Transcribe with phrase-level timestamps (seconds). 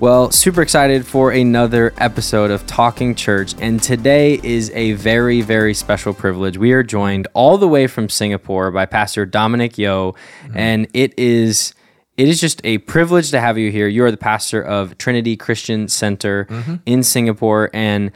[0.00, 3.54] Well, super excited for another episode of Talking Church.
[3.60, 6.56] And today is a very, very special privilege.
[6.56, 10.12] We are joined all the way from Singapore by Pastor Dominic Yeo.
[10.12, 10.56] Mm-hmm.
[10.56, 11.74] And it is.
[12.16, 13.88] It is just a privilege to have you here.
[13.88, 16.76] You are the pastor of Trinity Christian Center mm-hmm.
[16.86, 17.68] in Singapore.
[17.74, 18.10] And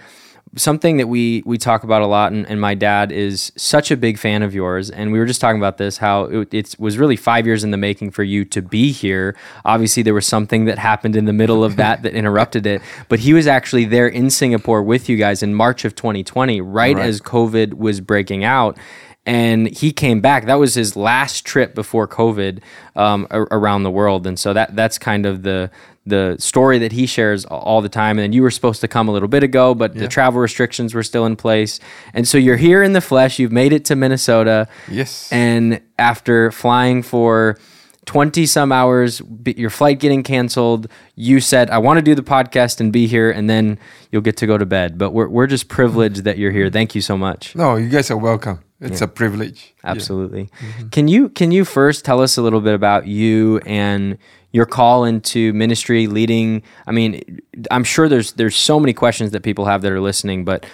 [0.57, 3.97] something that we we talk about a lot, and, and, my dad is such a
[3.97, 4.91] big fan of yours.
[4.91, 7.71] And we were just talking about this how it, it, was really five years in
[7.71, 9.37] the making for you to be here.
[9.65, 12.83] Obviously, there was something that happened in the middle of that that interrupted it.
[13.09, 16.97] But he was actually there in Singapore with you guys in March of 2020, right,
[16.97, 17.05] right.
[17.05, 18.79] as COVID was breaking out
[19.27, 20.47] and he came back.
[20.47, 22.61] That was his last trip before COVID
[22.95, 25.71] um, around the world, and so that that's kind of the
[26.07, 28.19] the story that he shares all the time.
[28.19, 30.03] And you were supposed to come a little bit ago, but yeah.
[30.03, 31.81] the travel restrictions were still in place,
[32.13, 33.39] and so you're here in the flesh.
[33.39, 34.69] You've made it to Minnesota.
[34.91, 37.59] Yes, and after flying for
[38.07, 40.89] 20 some hours, your flight getting canceled.
[41.15, 43.79] You said, I want to do the podcast and be here, and then
[44.11, 44.99] you'll get to go to bed.
[44.99, 46.71] But we're, we're just privileged that you're here.
[46.71, 47.55] Thank you so much.
[47.57, 48.63] No, you guys are welcome.
[48.85, 49.07] It's yeah.
[49.07, 49.75] a privilege.
[49.83, 50.51] Absolutely.
[50.53, 50.69] Yeah.
[50.69, 50.89] Mm-hmm.
[50.89, 54.19] Can you can you first tell us a little bit about you and
[54.53, 56.63] your call into ministry, leading?
[56.87, 60.45] I mean, I'm sure there's there's so many questions that people have that are listening,
[60.45, 60.67] but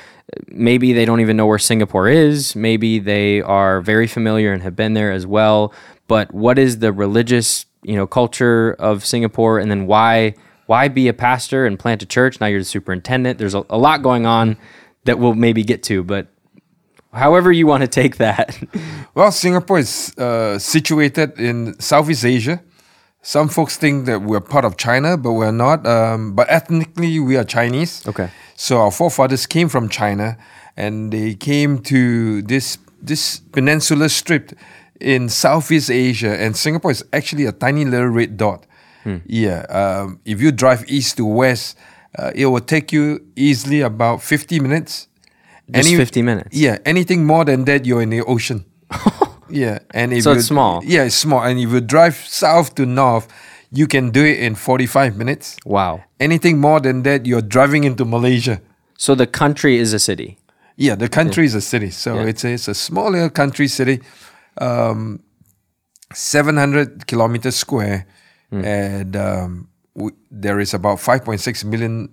[0.49, 2.55] maybe they don't even know where Singapore is.
[2.57, 5.73] Maybe they are very familiar and have been there as well.
[6.09, 10.35] But what is the religious, you know, culture of Singapore, and then why
[10.67, 12.41] why be a pastor and plant a church?
[12.41, 13.39] Now you're the superintendent.
[13.39, 14.57] There's a, a lot going on
[15.05, 16.29] that we'll maybe get to, but
[17.13, 18.59] however you want to take that.
[19.15, 22.63] well, Singapore is uh, situated in Southeast Asia.
[23.23, 25.87] Some folks think that we're part of China, but we're not.
[25.87, 28.07] Um, but ethnically, we are Chinese.
[28.07, 28.31] Okay.
[28.55, 30.39] So our forefathers came from China,
[30.77, 34.53] and they came to this this peninsula strip
[35.01, 38.65] in Southeast Asia, and Singapore is actually a tiny little red dot.
[39.05, 39.19] Hmm.
[39.27, 39.67] Yeah.
[39.69, 41.77] Um, if you drive east to west,
[42.19, 45.09] uh, it will take you easily about fifty minutes
[45.73, 46.57] just Any, 50 minutes.
[46.57, 48.65] Yeah, anything more than that, you're in the ocean.
[49.49, 50.83] yeah, and if so it's small.
[50.85, 51.43] Yeah, it's small.
[51.43, 53.29] And if you drive south to north,
[53.73, 55.57] you can do it in 45 minutes.
[55.65, 56.03] Wow.
[56.19, 58.61] Anything more than that, you're driving into Malaysia.
[58.99, 60.39] So the country is a city.
[60.77, 61.49] Yeah, the country yeah.
[61.49, 61.91] is a city.
[61.91, 62.27] So yeah.
[62.27, 64.01] it's a, it's a small little country city,
[64.59, 65.23] um,
[66.13, 68.07] 700 kilometers square,
[68.53, 68.65] mm.
[68.65, 69.69] and um,
[70.31, 72.09] there is about 5.6 million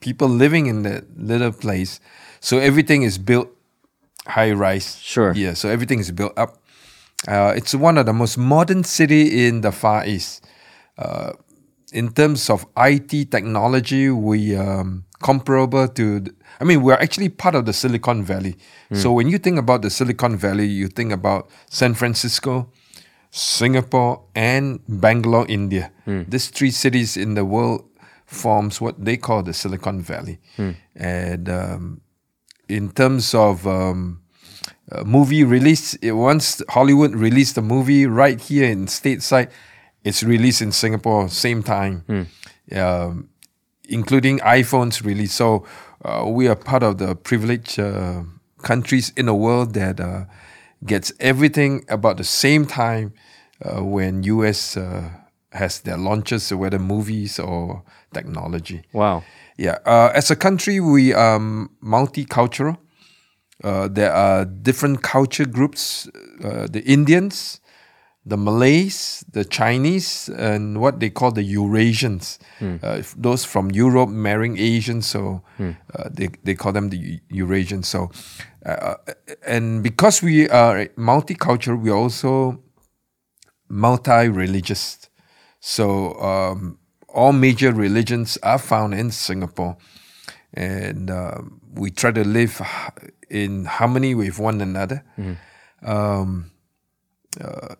[0.00, 2.00] people living in that little place.
[2.44, 3.48] So everything is built
[4.26, 5.00] high rise.
[5.00, 5.32] Sure.
[5.32, 5.54] Yeah.
[5.54, 6.60] So everything is built up.
[7.26, 10.44] Uh, it's one of the most modern city in the Far East.
[10.98, 11.32] Uh,
[11.94, 16.22] in terms of IT technology, we um, comparable to.
[16.60, 18.56] I mean, we're actually part of the Silicon Valley.
[18.90, 18.96] Mm.
[18.98, 22.70] So when you think about the Silicon Valley, you think about San Francisco,
[23.30, 25.92] Singapore, and Bangalore, India.
[26.06, 26.30] Mm.
[26.30, 27.88] These three cities in the world
[28.26, 30.76] forms what they call the Silicon Valley, mm.
[30.94, 32.00] and um,
[32.68, 34.20] in terms of um,
[34.90, 39.50] uh, movie release, it, once Hollywood released the movie right here in stateside,
[40.04, 42.76] it's released in Singapore same time, mm.
[42.76, 43.28] um,
[43.88, 45.32] including iPhones release.
[45.32, 45.66] So
[46.04, 48.22] uh, we are part of the privileged uh,
[48.62, 50.24] countries in the world that uh,
[50.84, 53.14] gets everything about the same time
[53.62, 55.08] uh, when US uh,
[55.52, 57.82] has their launches, whether movies or
[58.12, 58.82] technology.
[58.92, 59.22] Wow.
[59.56, 62.76] Yeah, uh, as a country, we are um, multicultural.
[63.62, 66.08] Uh, there are different culture groups:
[66.42, 67.60] uh, the Indians,
[68.26, 72.38] the Malays, the Chinese, and what they call the Eurasians.
[72.58, 73.14] Mm.
[73.16, 75.76] those from Europe marrying Asians, so mm.
[76.10, 77.86] they they call them the Eurasians.
[77.86, 78.10] So,
[78.66, 78.96] uh,
[79.46, 82.60] and because we are multicultural, we are also
[83.68, 85.08] multi-religious.
[85.60, 86.14] So.
[86.20, 86.78] Um,
[87.14, 89.76] all major religions are found in Singapore,
[90.52, 91.38] and uh,
[91.72, 92.60] we try to live
[93.30, 95.04] in harmony with one another.
[95.16, 95.36] Mm.
[95.82, 96.50] Um,
[97.40, 97.76] uh,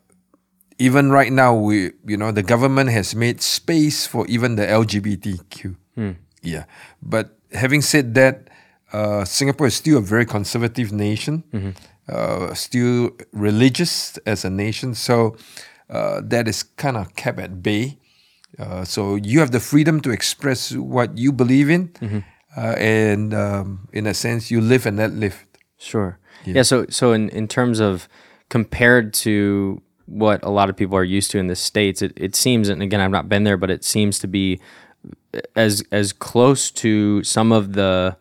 [0.78, 5.76] even right now, we you know the government has made space for even the LGBTQ.
[5.96, 6.16] Mm.
[6.42, 6.64] Yeah,
[7.02, 8.48] but having said that,
[8.92, 11.70] uh, Singapore is still a very conservative nation, mm-hmm.
[12.08, 14.94] uh, still religious as a nation.
[14.94, 15.36] So
[15.90, 17.98] uh, that is kind of kept at bay.
[18.58, 22.18] Uh, so you have the freedom to express what you believe in, mm-hmm.
[22.56, 25.46] uh, and um, in a sense, you live and let live.
[25.76, 26.18] Sure.
[26.44, 26.54] Yeah.
[26.56, 26.62] yeah.
[26.62, 28.08] So so in in terms of
[28.48, 32.36] compared to what a lot of people are used to in the states, it, it
[32.36, 34.60] seems, and again, I've not been there, but it seems to be
[35.56, 38.16] as as close to some of the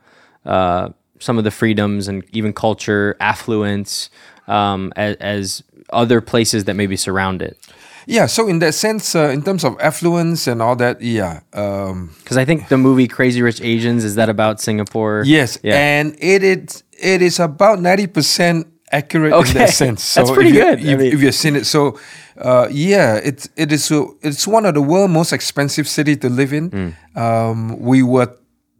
[0.46, 0.90] uh,
[1.20, 4.10] some of the freedoms and even culture, affluence,
[4.48, 7.58] um, as, as other places that maybe surround it.
[8.06, 11.42] Yeah, so in that sense, uh, in terms of affluence and all that, yeah.
[11.54, 15.24] Um, Because I think the movie Crazy Rich Asians is that about Singapore?
[15.26, 15.76] yes, Yeah.
[15.78, 20.04] and it is it is about ninety percent accurate in that sense.
[20.14, 20.78] So That's pretty if good.
[20.80, 21.98] I If, mean- if you've seen it, so
[22.38, 26.30] uh, yeah, it's it is so it's one of the world's most expensive city to
[26.30, 26.70] live in.
[26.70, 26.90] Hmm.
[27.18, 28.30] Um, we were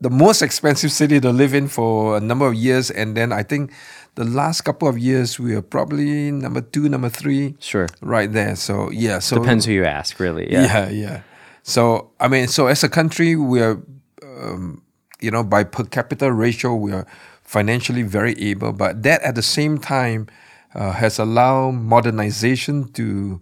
[0.02, 3.44] the most expensive city to live in for a number of years, and then I
[3.44, 3.72] think
[4.16, 7.88] the last couple of years we are probably number two, number three, Sure.
[8.02, 8.56] right there.
[8.56, 10.52] So yeah, so Depends who you ask, really.
[10.52, 10.66] Yeah.
[10.66, 11.22] yeah, yeah.
[11.64, 13.82] So I mean, so as a country, we are,
[14.24, 14.84] um,
[15.22, 17.06] you know, by per capita ratio, we are
[17.44, 20.28] financially very able, but that at the same time
[20.76, 23.40] uh, has allowed modernization to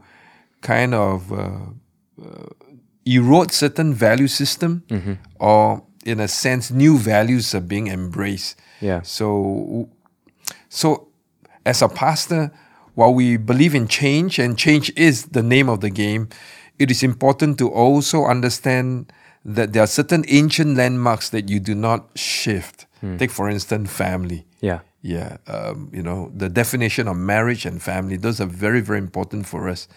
[0.62, 1.50] kind of uh,
[2.22, 2.46] uh,
[3.06, 4.84] erode certain value system,
[5.40, 8.56] or in a sense, new values are being embraced.
[8.82, 9.02] Yeah.
[9.04, 9.90] So
[10.74, 11.10] so,
[11.66, 12.50] as a pastor,
[12.96, 16.30] while we believe in change, and change is the name of the game,
[16.80, 19.12] it is important to also understand
[19.44, 22.86] that there are certain ancient landmarks that you do not shift.
[23.18, 24.46] Take, for instance, family.
[24.62, 24.80] Yeah.
[25.04, 29.48] Yeah, um, you know the definition of marriage and family; those are very, very important
[29.48, 29.88] for us,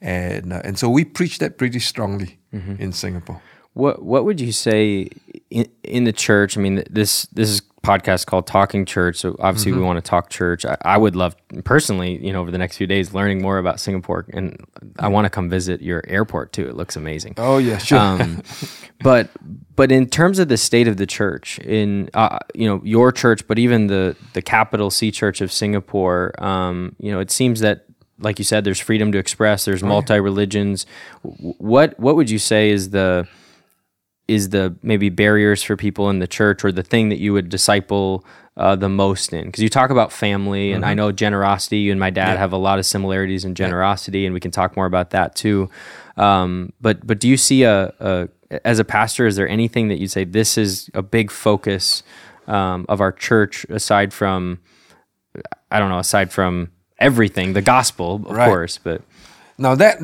[0.00, 2.38] and uh, and so we preach that pretty strongly
[2.78, 3.42] in Singapore.
[3.72, 5.08] What What would you say
[5.50, 6.56] in, in the church?
[6.56, 9.80] I mean, this this is podcast called Talking Church, so obviously Mm-hmm.
[9.80, 10.64] we want to talk church.
[10.64, 11.34] I, I would love
[11.64, 14.56] personally, you know, over the next few days, learning more about Singapore, and
[14.98, 16.68] I want to come visit your airport too.
[16.68, 17.34] It looks amazing.
[17.38, 17.98] Oh yeah, sure.
[17.98, 18.42] Um,
[19.02, 19.30] but
[19.74, 23.46] but in terms of the state of the church in uh, you know your church,
[23.46, 27.84] but even the the capital C Church of Singapore, um, you know, it seems that
[28.18, 29.64] like you said, there's freedom to express.
[29.64, 30.86] There's multi religions.
[31.22, 33.26] What what would you say is the
[34.32, 37.48] is the maybe barriers for people in the church or the thing that you would
[37.48, 38.24] disciple
[38.56, 39.46] uh, the most in.
[39.46, 42.56] Because you talk about family and i know generosity you and my dad have a
[42.58, 45.70] lot of similarities in generosity and we can talk more about that too.
[46.16, 48.28] Um, but but do you see a, a
[48.66, 52.02] as a pastor is there anything that you'd say this is a big focus
[52.46, 54.58] um, of our church aside from
[55.70, 58.46] i don't know aside from everything the gospel of Right.
[58.48, 59.00] course but
[59.56, 59.96] Now that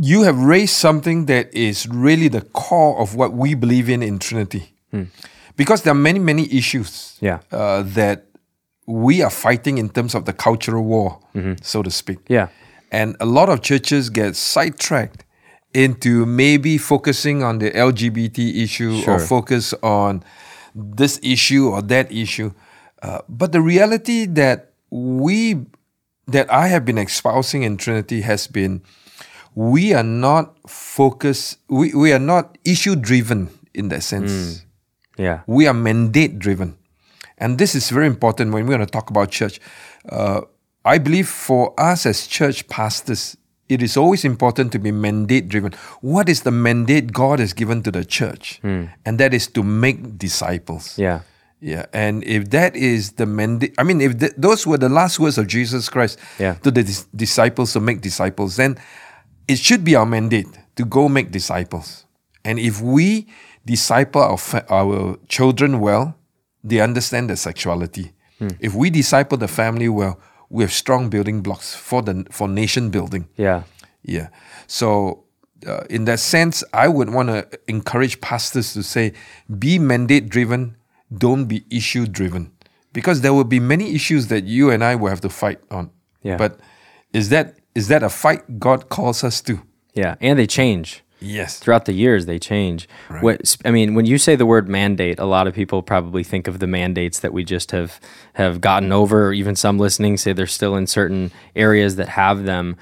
[0.00, 4.18] you have raised something that is really the core of what we believe in in
[4.18, 4.74] Trinity,
[5.56, 7.38] because there are many many issues Yeah.
[7.52, 8.26] uh, that
[8.86, 11.18] we are fighting in terms of the cultural war,
[11.62, 12.18] so to speak.
[12.28, 12.48] yeah
[12.92, 15.24] And a lot of churches get sidetracked
[15.72, 19.14] into maybe focusing on the LGBT issue Sure.
[19.14, 20.22] or focus on
[20.74, 22.50] this issue or that issue.
[23.02, 25.66] Uh, but the reality that we,
[26.30, 28.80] that I have been espousing in Trinity has been
[29.54, 34.64] we are not focused, we, we are not issue driven in that sense
[35.16, 36.76] yeah we are mandate driven.
[37.38, 39.60] And this is very important when we're going to talk about church.
[40.08, 40.42] Uh,
[40.84, 43.36] I believe for us as church pastors,
[43.68, 45.72] it is always important to be mandate driven.
[46.00, 48.60] What is the mandate God has given to the church?
[48.62, 50.96] And that is to make disciples.
[50.98, 51.20] yeah
[51.60, 55.18] Yeah, and if that is the mandate, I mean, if th- those were the last
[55.18, 56.54] words of Jesus Christ Yeah.
[56.62, 58.76] to the dis- disciples to make disciples, then
[59.48, 62.04] it should be our mandate to go make disciples.
[62.44, 63.26] And if we
[63.64, 66.16] disciple our, fa- our children well,
[66.62, 68.12] they understand their sexuality.
[68.60, 70.20] If we disciple the family well,
[70.50, 73.26] we have strong building blocks for the for nation building.
[73.36, 73.62] yeah
[74.02, 74.28] Yeah.
[74.66, 75.24] So,
[75.66, 79.12] uh, in that sense, I would want to encourage pastors to say,
[79.58, 80.76] be mandate driven,
[81.16, 82.52] don't be issue driven.
[82.92, 85.90] Because there will be many issues that you and I will have to fight on.
[86.22, 86.36] Yeah.
[86.36, 86.60] But
[87.12, 89.60] is that is that a fight God calls us to?
[89.94, 91.58] yeah and they change Yes.
[91.58, 92.86] throughout the years they change
[93.20, 96.48] what i mean when you say the word mandate a lot of people probably think
[96.48, 97.98] of the mandates that we just have
[98.34, 102.44] have gotten over or even some listening say they're still in certain areas that have
[102.44, 102.76] them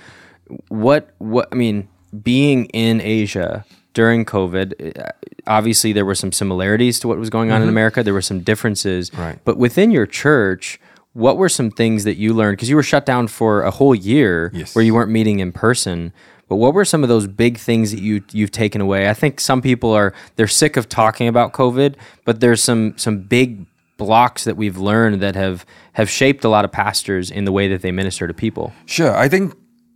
[0.69, 1.87] what what i mean
[2.23, 5.13] being in asia during covid uh,
[5.47, 8.41] obviously there were some similarities to what was going on in america there were some
[8.41, 9.21] differences Mm-hmm.
[9.23, 9.39] Right.
[9.45, 10.81] but within your church
[11.15, 13.95] what were some things that you learned because you were shut down for a whole
[13.95, 14.75] year Yes.
[14.75, 16.13] where you weren't meeting in person
[16.49, 19.09] but what were some of those big things that you you've taken away?
[19.09, 21.95] I think some people are they're sick of talking about COVID,
[22.27, 23.65] but there's some some big
[23.97, 25.65] blocks that we've learned that have
[25.95, 28.71] have shaped a lot of pastors in the way that they minister to people.
[28.85, 29.17] Sure.
[29.17, 29.55] I think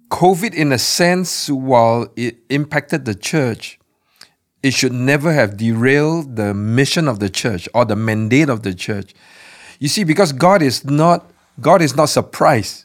[0.09, 3.79] COVID, in a sense, while it impacted the church,
[4.63, 8.73] it should never have derailed the mission of the church or the mandate of the
[8.73, 9.13] church.
[9.79, 11.31] You see, because God is not
[11.61, 12.85] God is not surprised.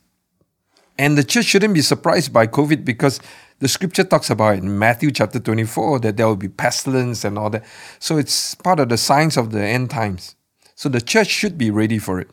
[0.98, 3.19] And the church shouldn't be surprised by COVID because
[3.60, 7.50] the scripture talks about in Matthew chapter 24 that there will be pestilence and all
[7.50, 7.63] that.
[8.00, 10.36] So it's part of the signs of the end times.
[10.75, 12.29] So the church should be ready for it.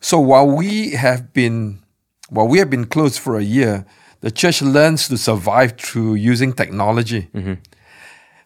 [0.00, 1.80] So while we have been
[2.28, 3.84] while we have been closed for a year,
[4.20, 7.28] the church learns to survive through using technology.
[7.34, 7.54] Mm-hmm.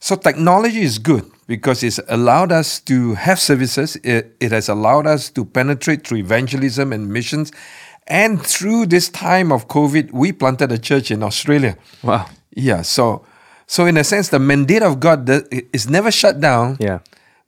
[0.07, 3.97] So technology is good because it's allowed us to have services.
[4.05, 7.51] It, it has allowed us to penetrate through evangelism and missions.
[8.07, 11.77] And through this time of COVID, we planted a church in Australia.
[12.05, 12.29] Wow.
[12.55, 12.83] Yeah.
[12.83, 13.27] So,
[13.67, 15.29] so in a sense, the mandate of God
[15.73, 16.77] is never shut down.
[16.79, 17.01] Yeah.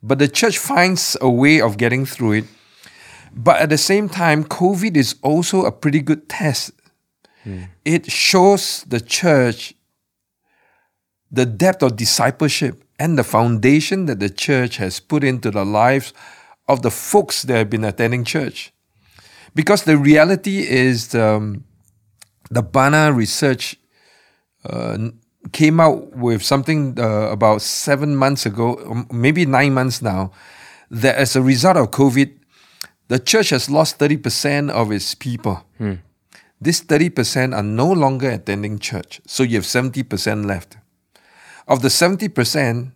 [0.03, 2.45] But the church finds a way of getting through it.
[3.33, 6.71] But at the same time, COVID is also a pretty good test.
[7.45, 7.71] Hmm.
[7.85, 9.75] It shows the church
[11.31, 16.13] the depth of discipleship and the foundation that the church has put into the lives
[16.67, 18.73] of the folks that have been attending church.
[19.55, 21.63] Because the reality is um,
[22.51, 23.75] the Barna research
[24.65, 24.97] uh,
[25.51, 30.31] came out with something uh, about seven months ago, um, maybe nine months now,
[30.91, 32.37] that as a result of COVID,
[33.07, 35.63] the church has lost 30% of its people.
[36.61, 39.21] This 30% are no longer attending church.
[39.25, 40.77] So you have 70% left.
[41.69, 42.91] Of the 70%,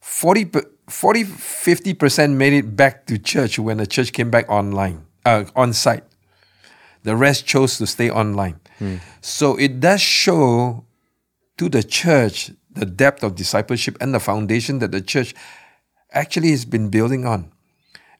[0.00, 0.50] 40,
[0.88, 5.72] 40 50% made it back to church when the church came back online, uh, on
[5.72, 6.04] site.
[7.04, 8.58] The rest chose to stay online.
[9.20, 10.84] So it does show
[11.58, 15.34] to the church the depth of discipleship and the foundation that the church
[16.12, 17.52] actually has been building on.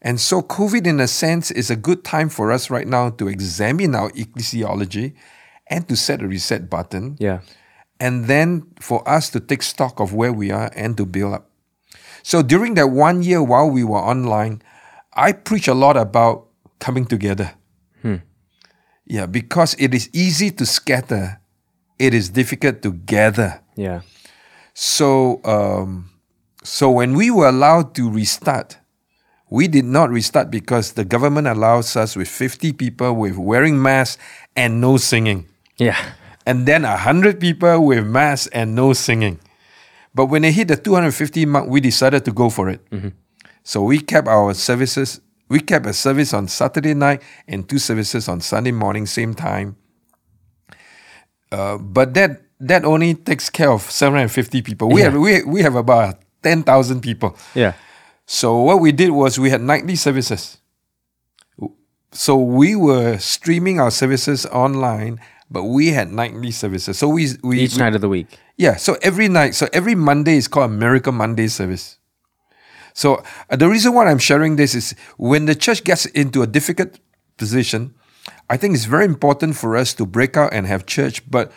[0.02, 3.28] And so, COVID, in a sense, is a good time for us right now to
[3.28, 5.14] examine our ecclesiology
[5.66, 7.16] and to set a reset button.
[7.18, 7.40] Yeah.
[7.98, 11.50] And then for us to take stock of where we are and to build up.
[12.22, 14.62] So, during that one year while we were online,
[15.14, 16.48] I preach a lot about
[16.78, 17.54] coming together.
[19.06, 21.40] Yeah, because it is easy to scatter,
[21.98, 23.62] it is difficult to gather.
[23.76, 24.00] Yeah.
[24.74, 26.10] So, um,
[26.64, 28.78] so when we were allowed to restart,
[29.48, 34.20] we did not restart because the government allows us with 50 people with wearing masks
[34.56, 35.46] and no singing.
[35.76, 35.96] Yeah.
[36.46, 39.40] And then 100 people with masks and no singing.
[40.14, 42.80] But when they hit the 250 mark, we decided to go for it.
[43.64, 45.20] So we kept our services.
[45.48, 49.76] We kept a service on Saturday night and two services on Sunday morning, same time.
[51.52, 54.88] Uh, but that that only takes care of 750 people.
[54.88, 55.10] We Yeah.
[55.10, 57.36] have we, we have about 10,000 people.
[57.54, 57.74] Yeah.
[58.24, 60.58] So what we did was we had nightly services.
[62.12, 66.98] So we were streaming our services online, but we had nightly services.
[66.98, 68.26] So we we Each we- night of the week.
[68.56, 68.76] yeah.
[68.76, 71.98] So every night, so every Monday is called a Miracle Monday service.
[72.94, 76.46] So uh, the reason why I'm sharing this is when the church gets into a
[76.46, 76.98] difficult
[77.36, 77.94] position,
[78.48, 81.52] I think it's very important for us to break out and have church, but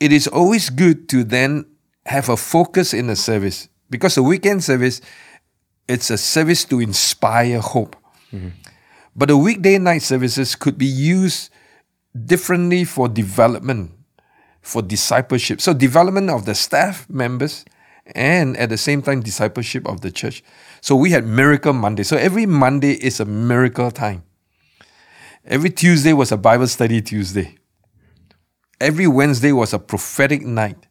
[0.00, 1.66] it is always good to then
[2.06, 5.00] have a focus in the service because the weekend service
[5.86, 7.96] it's a service to inspire hope.
[9.14, 11.50] But the weekday night services could be used
[12.26, 13.92] differently for development,
[14.62, 15.60] for discipleship.
[15.60, 17.64] So development of the staff members
[18.14, 20.42] and at the same time discipleship of the church.
[20.80, 22.02] So we had miracle Monday.
[22.02, 24.24] So every Monday is a miracle time.
[25.44, 27.56] Every Tuesday was a Bible study Tuesday.
[28.80, 30.86] Every Wednesday was a prophetic night.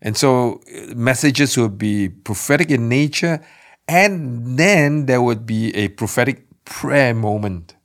[0.00, 3.40] And so uh, messages would be prophetic in nature,
[3.86, 7.76] and then there would be a prophetic prayer moment.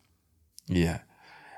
[0.68, 1.02] Yeah.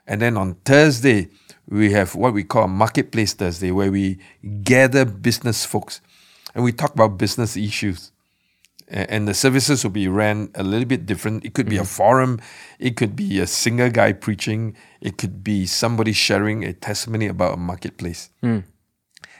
[0.10, 1.30] And then on Thursday,
[1.70, 4.18] we have what we call Marketplace Thursday, where we
[4.63, 6.01] gather business folks
[6.56, 8.12] and we talk about business issues.
[8.88, 11.46] And the services will be ran a little bit different.
[11.46, 11.86] It could be a mm-hmm.
[11.86, 12.39] forum,
[12.80, 17.54] it could be a single guy preaching, it could be somebody sharing a testimony about
[17.54, 18.32] a marketplace.
[18.42, 18.63] Mm.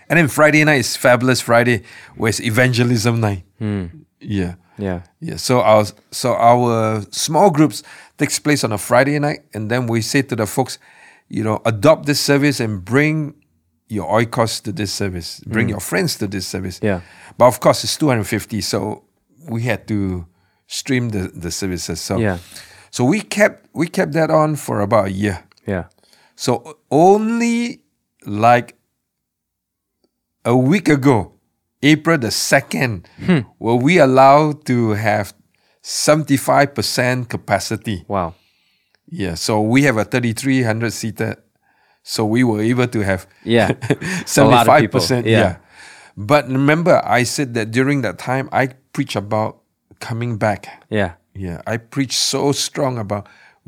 [0.08, 1.82] And then Friday night is Fabulous Friday,
[2.16, 3.44] where it's evangelism night.
[3.60, 4.06] Mm.
[4.20, 4.56] Yeah.
[4.80, 5.02] Yeah.
[5.20, 7.84] Yeah, so our so our small groups
[8.18, 10.80] takes place on a Friday night, and then we say to the folks,
[11.28, 13.36] you know, adopt this service and bring
[13.88, 15.72] your oikos to this service, bring mm.
[15.72, 16.80] your friends to this service.
[16.82, 17.02] Yeah.
[17.38, 19.04] but of course it's two hundred fifty, so
[19.50, 20.26] we had to
[20.68, 22.00] stream the the services.
[22.00, 22.38] So Yeah.
[22.92, 25.44] so we kept we kept that on for about a year.
[25.66, 25.86] Yeah.
[26.36, 27.82] So only
[28.26, 28.76] like
[30.46, 31.34] a week ago,
[31.82, 33.40] April the 2nd, hmm.
[33.58, 35.34] were we allowed to have
[35.84, 38.06] 75% capacity.
[38.08, 38.36] Wow.
[39.10, 41.44] Yeah, so we have a 3,300 seater.
[42.04, 43.72] So we were able to have Yeah.
[44.26, 44.52] 75%.
[44.52, 45.22] lot of people, Yeah.
[45.26, 45.58] yeah.
[46.18, 49.62] But remember, I said that during that time, I preach about
[50.00, 50.84] coming back.
[50.90, 51.14] Yeah.
[51.34, 53.28] Yeah, I preach so strong about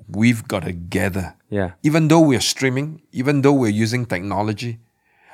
[0.10, 1.36] we've got to gather.
[1.50, 1.72] Yeah.
[1.84, 4.80] Even though we're streaming, even though we're using technology,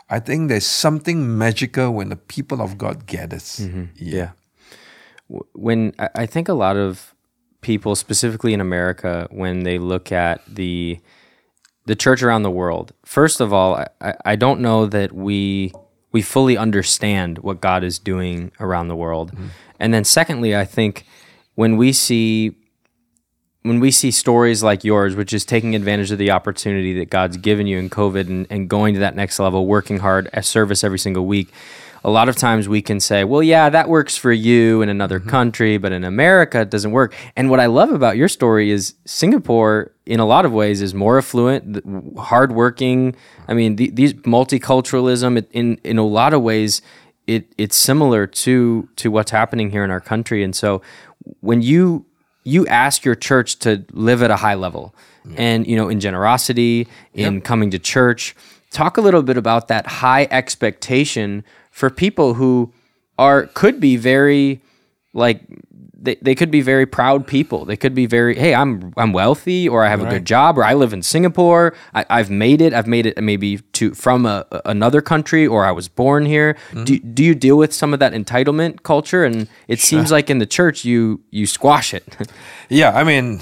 [0.10, 3.60] I think there's something magical when the people of God gathers.
[3.62, 3.86] Mm-hmm.
[3.96, 4.32] Yeah.
[5.30, 7.14] W- When I I think a lot of
[7.62, 11.00] people, specifically in America, when they look at the
[11.86, 12.92] the church around the world.
[13.06, 15.72] First of all, I, I don't know that we
[16.12, 19.32] we fully understand what God is doing around the world.
[19.32, 19.48] Mm-hmm.
[19.80, 21.06] And then secondly, I think
[21.56, 22.56] when we see
[23.68, 27.38] when we see stories like yours, which is taking advantage of the opportunity that God's
[27.38, 30.84] given you in COVID and, and going to that next level, working hard at service
[30.84, 31.52] every single week,
[32.04, 35.20] a lot of times we can say, well, yeah, that works for you in another
[35.20, 35.30] mm-hmm.
[35.30, 37.14] country, but in America, it doesn't work.
[37.36, 40.94] And what I love about your story is Singapore, in a lot of ways, is
[40.94, 41.84] more affluent,
[42.18, 43.16] hardworking.
[43.48, 46.82] I mean, the, these multiculturalism, it, in in a lot of ways,
[47.26, 50.44] it it's similar to to what's happening here in our country.
[50.44, 50.82] And so,
[51.42, 52.06] when you
[52.48, 54.96] you ask your church to live at a high level,
[55.36, 58.36] and you know, in generosity, in coming to church,
[58.72, 62.72] talk a little bit about that high expectation for people who
[63.20, 64.62] are could be very
[65.14, 65.42] like
[66.08, 67.66] they, they could be very proud people.
[67.66, 70.64] They could be very hey i'm i'm wealthy or i have a good job or
[70.64, 71.76] i live in singapore.
[71.94, 72.74] I, i've made it.
[72.74, 76.56] I've made it maybe to from a, another country or i was born here.
[76.86, 79.26] Do, do you deal with some of that entitlement culture?
[79.28, 82.06] And it seems like in the church you you squash it.
[82.70, 83.40] Yeah, I mean,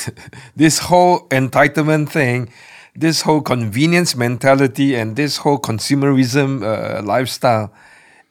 [0.56, 2.48] this whole entitlement thing,
[2.96, 7.70] this whole convenience mentality, and this whole consumerism uh, lifestyle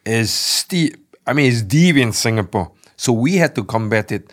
[0.04, 0.98] is steep.
[1.28, 2.72] I mean, it's deep in Singapore.
[3.02, 4.32] So we had to combat it.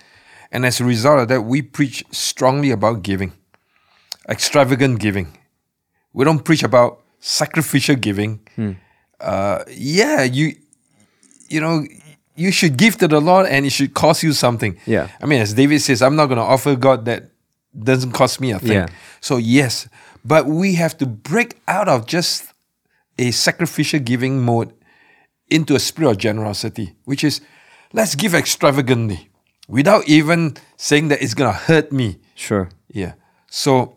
[0.52, 3.32] And as a result of that, we preach strongly about giving,
[4.28, 5.38] extravagant giving.
[6.12, 8.40] We don't preach about sacrificial giving.
[9.18, 10.54] Uh, yeah, you,
[11.48, 11.86] you know,
[12.36, 14.78] you should give to the Lord and it should cost you something.
[14.84, 15.08] Yeah.
[15.22, 17.30] I mean, as David says, I'm not going to offer God that
[17.72, 18.72] doesn't cost me a thing.
[18.72, 18.88] Yeah.
[19.22, 19.88] So, yes,
[20.26, 22.52] but we have to break out of just
[23.18, 24.74] a sacrificial giving mode
[25.48, 27.40] into a spirit of generosity, which is
[27.92, 29.30] let's give extravagantly
[29.68, 32.18] without even saying that it's going to hurt me.
[32.34, 33.14] sure Yeah.
[33.48, 33.96] So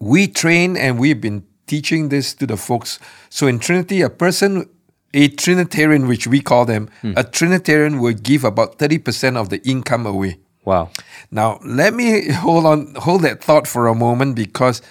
[0.00, 2.98] we train and we've been teaching this to the folks.
[3.30, 4.68] So in Trinity, a person,
[5.14, 7.12] a Trinitarian, which we call them, hmm.
[7.16, 10.38] a Trinitarian will give about 30% of the income away.
[10.64, 10.90] wow
[11.30, 14.82] Now, let me hold on, hold that thought for a moment because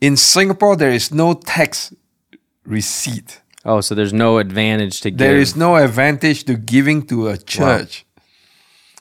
[0.00, 1.94] in Singapore, there is no tax
[2.64, 3.40] receipt.
[3.70, 7.36] Oh so there's no advantage to give There is no advantage to giving to a
[7.36, 8.04] church.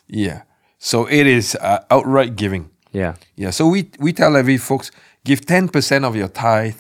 [0.07, 0.41] Yeah.
[0.79, 2.69] So it is uh, outright giving.
[2.91, 4.91] yeah Yeah, so we we tell every folks
[5.23, 6.79] give ten percent of your tithe,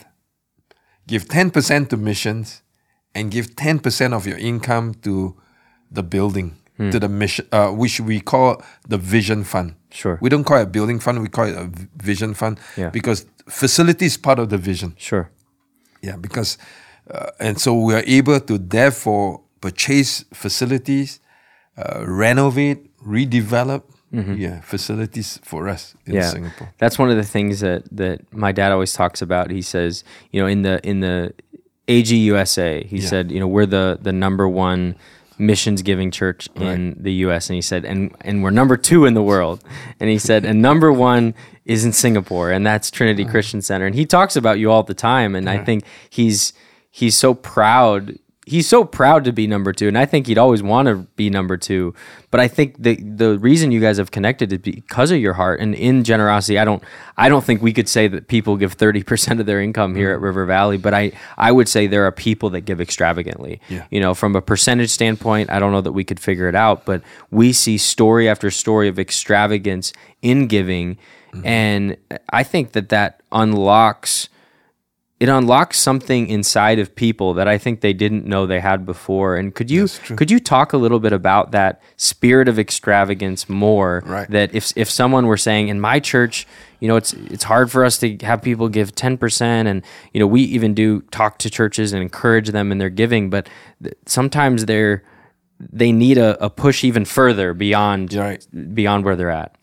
[1.07, 2.61] give ten percent to missions,
[3.15, 5.35] and give ten percent of your income to
[5.91, 6.49] the building,
[6.91, 9.73] to the mission, uh, which we call the vision fund.
[9.91, 10.17] Sure.
[10.21, 11.67] We don't call it a building fund; we call it a
[12.03, 12.91] vision fund Yeah.
[12.91, 14.93] because facility is part of the vision.
[14.97, 15.25] sure
[16.03, 16.57] Yeah, because
[17.11, 21.19] uh, and so we are able to therefore purchase facilities,
[21.77, 23.83] uh, renovate, redevelop.
[24.11, 26.15] Yeah, facilities for us in Mm-hmm.
[26.21, 26.29] yeah.
[26.29, 26.73] Singapore.
[26.77, 29.51] that's one of the things that that my dad always talks about.
[29.51, 31.33] He says you know in the in the
[31.89, 34.95] AGUSA he said you know we're the the number one
[35.37, 39.13] missions giving church in the US and he said and and we're number 2 in
[39.15, 39.61] the world.
[39.99, 41.33] And he said and number 1
[41.65, 43.85] is in Singapore and that's Trinity Christian Center.
[43.85, 46.53] And he talks about you all the time and I think he's
[46.95, 50.61] he's so proud he's so proud to be number two, and I think he'd always
[50.61, 51.93] want to be number two.
[52.31, 55.59] But I think the the reason you guys have connected is because of your heart
[55.59, 56.59] and in generosity.
[56.59, 56.83] I don't
[57.17, 60.11] I don't think we could say that people give thirty percent of their income here
[60.11, 60.25] at mm-hmm.
[60.25, 63.59] River Valley, but I I would say there are people that give extravagantly.
[63.67, 63.85] Yeah.
[63.89, 66.85] You know, from a percentage standpoint, I don't know that we could figure it out,
[66.85, 70.97] but we see story after story of extravagance in giving,
[71.33, 71.45] mm-hmm.
[71.45, 71.97] and
[72.29, 74.29] I think that that unlocks
[75.17, 79.37] it unlocks something inside of people that I think they didn't know they had before.
[79.37, 84.03] And could you could you talk a little bit about that spirit of extravagance more?
[84.05, 84.29] Right.
[84.29, 86.45] That if if someone were saying in my church,
[86.81, 90.19] you know, it's it's hard for us to have people give ten percent, and you
[90.19, 93.47] know, we even do talk to churches and encourage them in their giving, but
[93.81, 95.01] th- sometimes they're
[95.59, 98.45] they need a, a push even further beyond right.
[98.73, 99.55] beyond where they're at.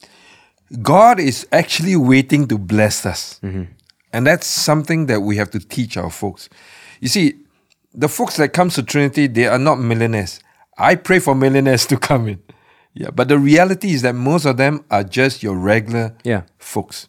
[0.80, 3.38] God is actually waiting to bless us.
[3.42, 3.64] Mm-hmm.
[4.12, 6.48] And that's something that we have to teach our folks.
[7.01, 7.35] You see,
[7.94, 10.40] the folks that comes to Trinity, they are not millionaires.
[10.79, 12.42] I pray for millionaires to come in.
[12.94, 16.42] Yeah, but the reality is that most of them are just your regular Yeah.
[16.59, 17.09] folks.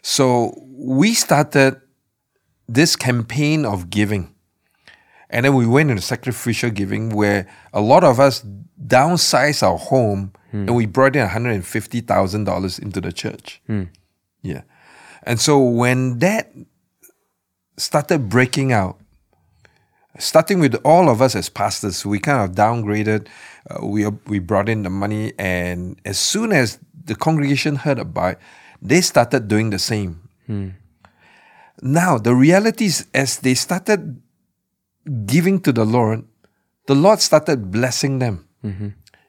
[0.00, 1.80] So we started
[2.68, 4.34] this campaign of giving.
[5.28, 8.44] And then we went into sacrificial giving where a lot of us
[8.86, 10.68] downsized our home hmm.
[10.68, 13.60] and we brought in $150,000 into the church.
[13.66, 13.84] Hmm.
[14.42, 14.62] Yeah.
[15.24, 16.52] And so when that
[17.76, 19.00] started breaking out,
[20.18, 23.26] starting with all of us as pastors, we kind of downgraded.
[23.68, 27.98] Uh, we uh, we brought in the money, and as soon as the congregation heard
[27.98, 28.38] about it,
[28.80, 30.28] they started doing the same.
[30.46, 30.68] Hmm.
[31.82, 34.20] Now, the reality is, as they started
[35.26, 36.24] giving to the Lord,
[36.86, 38.88] the Lord started blessing them mm-hmm.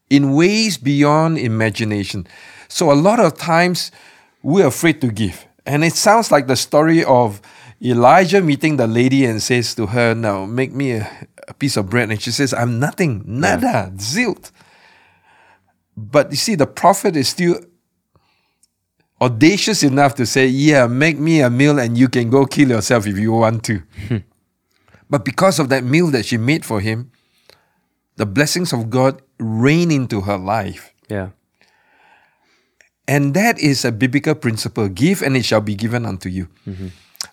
[0.09, 2.27] in ways beyond imagination.
[2.67, 3.91] So, a lot of times,
[4.43, 5.44] we're afraid to give.
[5.65, 7.41] And it sounds like the story of
[7.81, 11.89] Elijah meeting the lady and says to her, Now, make me a, a piece of
[11.89, 12.09] bread.
[12.09, 14.51] And she says, I'm nothing, nada, zilt.
[15.97, 17.59] But you see, the prophet is still
[19.21, 23.07] audacious enough to say, Yeah, make me a meal and you can go kill yourself
[23.07, 23.81] if you want to.
[24.07, 24.17] Hmm.
[25.09, 27.11] but because of that meal that she made for him,
[28.17, 30.93] the blessings of God rain into her life.
[31.09, 31.29] Yeah.
[33.07, 36.47] And that is a biblical principle give and it shall be given unto you.
[36.67, 36.87] Mm-hmm.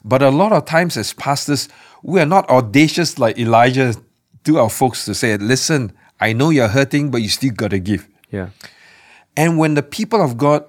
[0.05, 1.69] But a lot of times, as pastors,
[2.03, 3.95] we are not audacious like Elijah
[4.45, 7.79] to our folks to say, Listen, I know you're hurting, but you still got to
[7.79, 8.09] give.
[8.31, 8.51] Yeah.
[9.37, 10.65] And when the people of God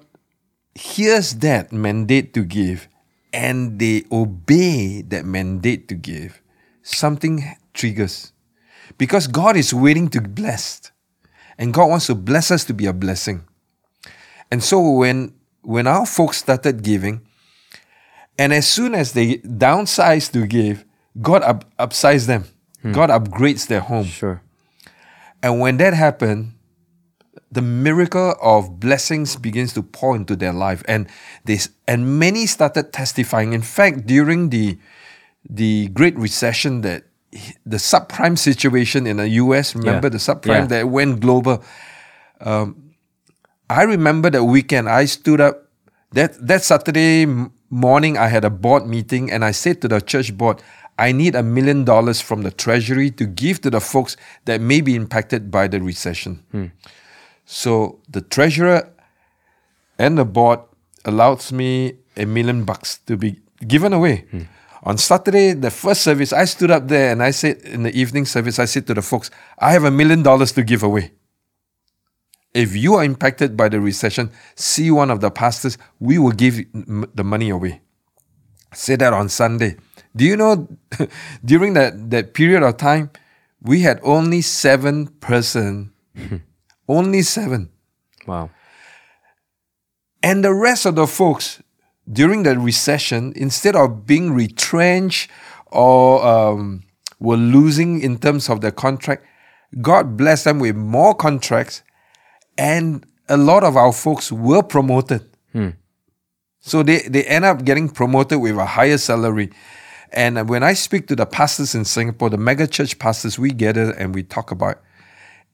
[0.75, 2.87] hears that mandate to give
[3.33, 6.41] and they obey that mandate to give,
[6.81, 8.31] something triggers.
[8.97, 10.91] Because God is waiting to bless.
[11.57, 13.43] And God wants to bless us to be a blessing.
[14.53, 15.33] And so when
[15.65, 17.25] when our folks started giving,
[18.37, 20.85] and as soon as they downsized to give,
[21.17, 22.45] God up, upsized them.
[22.91, 24.05] God upgrades their home.
[24.05, 24.43] Sure.
[25.41, 26.53] And when that happened,
[27.49, 31.07] the miracle of blessings begins to pour into their life, and
[31.45, 33.53] this and many started testifying.
[33.53, 34.77] In fact, during the
[35.49, 37.03] the Great Recession, that
[37.65, 39.73] the subprime situation in the U.S.
[39.75, 40.17] Remember Yeah.
[40.17, 40.83] the subprime Yeah.
[40.83, 41.63] that went global.
[42.41, 42.92] Um,
[43.73, 44.87] I remember that weekend.
[44.87, 45.65] I stood up
[46.11, 47.25] that that Saturday
[47.69, 48.17] morning.
[48.17, 50.61] I had a board meeting, and I said to the church board,
[50.99, 54.81] "I need a million dollars from the treasury to give to the folks that may
[54.81, 56.69] be impacted by the recession." Hmm.
[57.45, 58.93] So the treasurer
[59.97, 60.59] and the board
[61.03, 64.25] allows me a million bucks to be given away.
[64.29, 64.45] Hmm.
[64.83, 68.25] On Saturday, the first service, I stood up there and I said, in the evening
[68.25, 71.11] service, I said to the folks, I have a million dollars to give away.
[72.53, 76.59] If you are impacted by the recession, see one of the pastors, we will give
[76.73, 77.81] the money away.
[78.73, 79.77] Say that on Sunday.
[80.15, 80.67] Do you know,
[81.45, 83.09] during that, that period of time,
[83.61, 85.91] we had only seven person,
[86.87, 87.69] only seven.
[88.27, 88.51] Wow.
[90.21, 91.61] And the rest of the folks
[92.11, 95.29] during the recession, instead of being retrenched
[95.67, 96.83] or um,
[97.19, 99.25] were losing in terms of their contract,
[99.81, 101.81] God blessed them with more contracts,
[102.57, 105.21] and a lot of our folks were promoted.
[105.51, 105.69] Hmm.
[106.59, 109.49] So they, they end up getting promoted with a higher salary.
[110.11, 113.91] And when I speak to the pastors in Singapore, the mega church pastors, we gather
[113.91, 114.81] and we talk about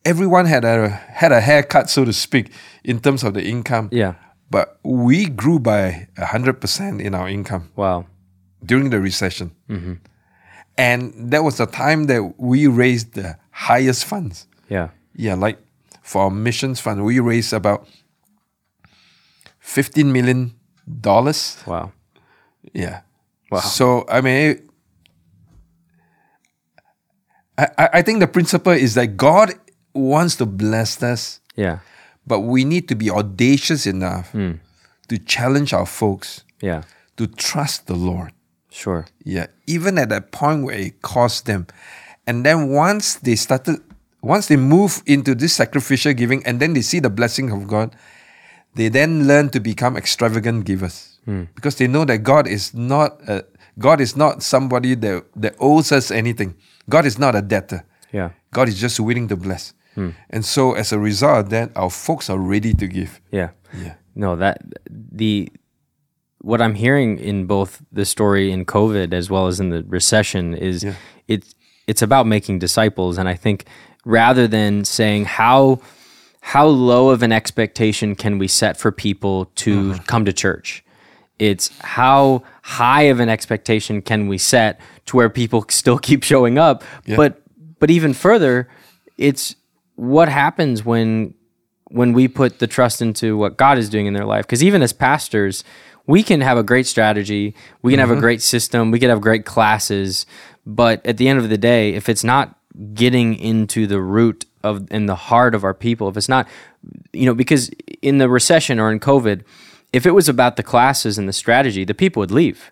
[0.06, 2.52] everyone had a had a haircut, so to speak,
[2.84, 3.90] in terms of the income.
[3.92, 4.16] Yeah.
[4.52, 8.08] But we grew by 100% in our income Wow.
[8.66, 9.52] during the recession.
[9.70, 9.94] Mm-hmm.
[10.78, 14.48] And that was the time that we raised the highest funds.
[14.70, 14.90] Yeah.
[15.16, 15.60] Yeah, like
[16.10, 17.88] for our missions fund, we raised about
[19.64, 20.56] $15 million.
[21.06, 21.92] Wow.
[22.74, 23.02] Yeah.
[23.52, 23.60] Wow.
[23.60, 24.68] So, I mean,
[27.60, 29.54] I, I I think the principle is that God
[29.94, 31.80] wants to bless us Yeah.
[32.26, 34.54] But we need to be audacious enough hmm.
[35.10, 36.82] to challenge our folks Yeah.
[37.18, 38.34] to trust the Lord.
[38.72, 39.06] Sure.
[39.24, 41.68] Yeah, even at that point where it cost them.
[42.26, 43.82] And then once they started,
[44.22, 47.96] once they move into this sacrificial giving and then they see the blessing of God,
[48.76, 51.44] they then learn to become extravagant givers hmm.
[51.56, 53.46] because they know that God is not a,
[53.78, 56.56] God is not somebody that, that owes us anything.
[56.90, 57.86] God is not a debtor.
[58.12, 58.32] Yeah.
[58.52, 59.74] God is just willing to bless.
[59.96, 60.10] Hmm.
[60.30, 63.22] And so as a result of that, our folks are ready to give.
[63.32, 63.52] Yeah.
[63.74, 63.96] Yeah.
[64.16, 65.50] No, that the
[66.42, 70.54] what I'm hearing in both the story in COVID as well as in the recession
[70.54, 70.96] is Yeah.
[71.28, 71.56] it's
[71.88, 73.66] it's about making disciples, and I think
[74.06, 75.80] rather than saying how
[76.42, 80.04] how low of an expectation can we set for people to Mm-hmm.
[80.06, 80.84] come to church,
[81.38, 86.58] it's how high of an expectation can we set to where people still keep showing
[86.58, 86.84] up,
[87.18, 87.42] but
[87.80, 88.68] but even further,
[89.18, 89.56] it's
[89.96, 91.34] what happens when
[91.92, 94.46] when we put the trust into what God is doing in their life.
[94.46, 95.64] Because even as pastors,
[96.06, 99.22] we can have a great strategy, we can have a great system, we can have
[99.22, 100.26] great classes,
[100.66, 102.59] but at the end of the day, if it's not
[102.94, 106.48] getting into the root of in the heart of our people, if it's not,
[107.14, 107.70] you know, because
[108.02, 109.44] in the recession or in COVID,
[109.94, 112.72] if it was about the classes and the strategy, the people would leave.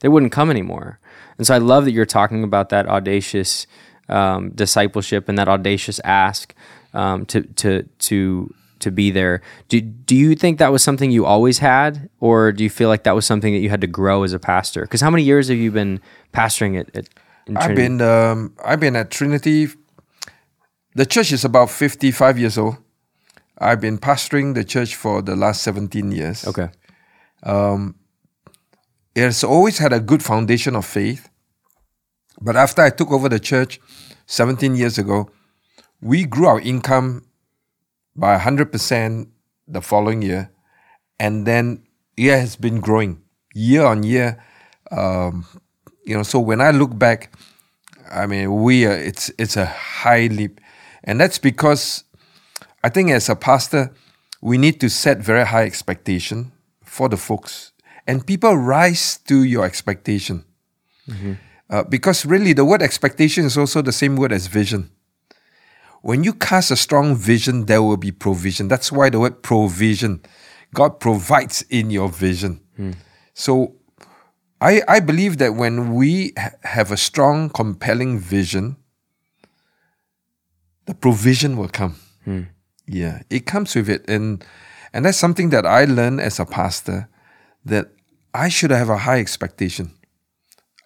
[0.00, 0.98] They wouldn't come anymore.
[1.38, 3.66] And so I love that you're talking about that audacious
[4.08, 6.54] um, discipleship and that audacious ask
[6.94, 9.40] um, to to to to be there.
[9.68, 13.04] Do do you think that was something you always had, or do you feel like
[13.04, 14.82] that was something that you had to grow as a pastor?
[14.82, 16.00] Because how many years have you been
[16.32, 16.94] pastoring at?
[16.96, 17.08] at
[17.56, 19.68] I've been um, I've been at Trinity.
[20.94, 22.76] The church is about fifty five years old.
[23.58, 26.46] I've been pastoring the church for the last seventeen years.
[26.46, 26.68] okay.
[29.14, 31.28] It has always had a good foundation of faith.
[32.40, 33.78] But after I took over the church
[34.26, 35.28] 17 years ago,
[36.00, 37.26] we grew our income
[38.16, 39.28] by 100%
[39.68, 40.50] the following year.
[41.20, 41.84] And then
[42.16, 43.22] it has been growing
[43.54, 44.42] year on year.
[44.90, 45.44] Um,
[46.04, 47.32] you know, so when I look back,
[48.10, 50.60] I mean, we are, it's it's a high leap,
[51.04, 52.04] and that's because
[52.84, 53.92] I think as a pastor,
[54.40, 56.52] we need to set very high expectation
[56.84, 57.72] for the folks,
[58.06, 60.44] and people rise to your expectation.
[61.70, 64.90] Uh, because really, the word expectation is also the same word as vision.
[66.02, 68.68] When you cast a strong vision, there will be provision.
[68.68, 70.20] That's why the word provision,
[70.74, 72.60] God provides in your vision.
[73.34, 73.76] So
[74.62, 78.76] I, I believe that when we ha- have a strong, compelling vision,
[80.86, 81.96] the provision will come.
[82.86, 84.44] Yeah, it comes with it, and
[84.92, 87.08] and that's something that I learned as a pastor
[87.64, 87.86] that
[88.34, 89.92] I should have a high expectation.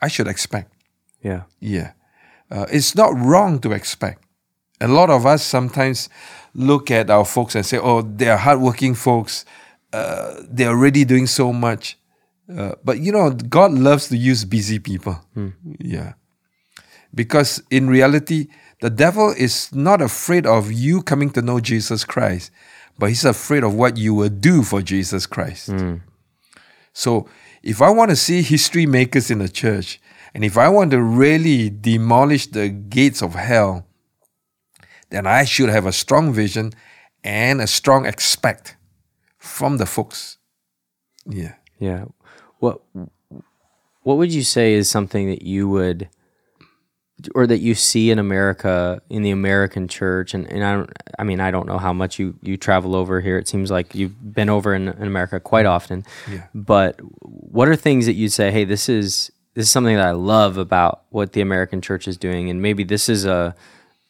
[0.00, 0.72] I should expect.
[1.22, 1.42] Yeah.
[1.60, 1.92] Yeah,
[2.50, 4.22] uh, it's not wrong to expect.
[4.80, 6.08] A lot of us sometimes
[6.54, 9.44] look at our folks and say, "Oh, they are hardworking folks.
[9.92, 11.98] Uh, they are already doing so much."
[12.48, 15.20] Uh, but you know, God loves to use busy people.
[15.78, 16.12] Yeah,
[17.14, 18.48] because in reality,
[18.80, 22.50] the devil is not afraid of you coming to know Jesus Christ,
[22.98, 25.70] but he's afraid of what you will do for Jesus Christ.
[26.92, 27.28] So,
[27.62, 30.00] if I want to see history makers in the church,
[30.34, 33.86] and if I want to really demolish the gates of hell,
[35.10, 36.72] then I should have a strong vision
[37.24, 38.76] and a strong expect
[39.38, 40.38] from the folks.
[41.26, 41.54] Yeah.
[41.78, 42.04] Yeah.
[42.58, 42.80] What
[44.02, 46.08] What would you say is something that you would,
[47.34, 50.34] or that you see in America in the American church?
[50.34, 50.90] And, and I don't.
[51.18, 53.38] I mean, I don't know how much you you travel over here.
[53.38, 56.04] It seems like you've been over in, in America quite often.
[56.30, 56.46] Yeah.
[56.54, 58.50] But what are things that you'd say?
[58.50, 62.16] Hey, this is this is something that I love about what the American church is
[62.16, 63.54] doing, and maybe this is a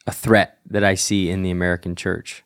[0.06, 2.42] a threat that I see in the American church.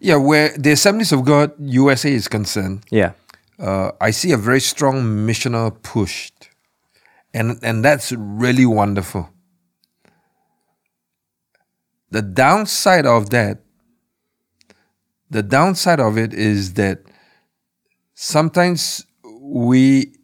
[0.00, 3.12] Yeah, where the Assemblies of God USA is concerned, Yeah.
[3.60, 6.30] Uh, I see a very strong missional push,
[7.34, 9.28] and and that's really wonderful.
[12.10, 13.58] The downside of that,
[15.30, 17.02] the downside of it is that
[18.14, 19.06] sometimes
[19.40, 20.14] we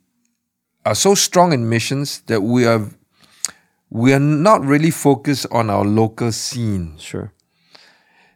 [0.85, 2.89] are so strong in missions that we are
[3.91, 6.97] we are not really focused on our local scene.
[6.99, 7.33] Sure.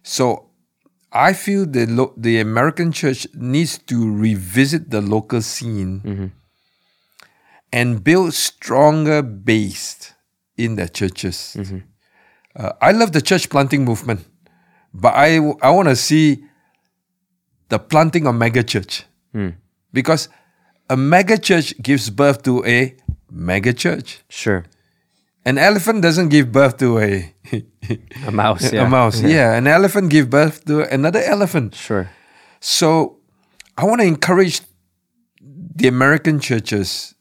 [0.02, 0.49] So
[1.12, 6.26] I feel the lo- the American church needs to revisit the local scene mm-hmm.
[7.72, 10.12] and build stronger base
[10.56, 11.56] in their churches.
[11.58, 11.78] Mm-hmm.
[12.54, 14.24] Uh, I love the church planting movement,
[14.94, 16.44] but I I want to see
[17.70, 19.50] the planting of mega church hmm.
[19.92, 20.28] because
[20.88, 22.96] a mega church gives birth to a
[23.30, 24.22] mega church.
[24.28, 24.64] Sure.
[25.44, 27.34] An elephant doesn't give birth to a
[28.26, 28.72] A mouse.
[28.72, 28.86] Yeah.
[28.86, 29.20] a mouse.
[29.22, 29.54] Yeah.
[29.54, 31.74] an elephant give birth to another elephant.
[31.74, 32.10] Sure.
[32.60, 33.18] So
[33.76, 34.60] I want to encourage
[35.40, 37.14] the American churches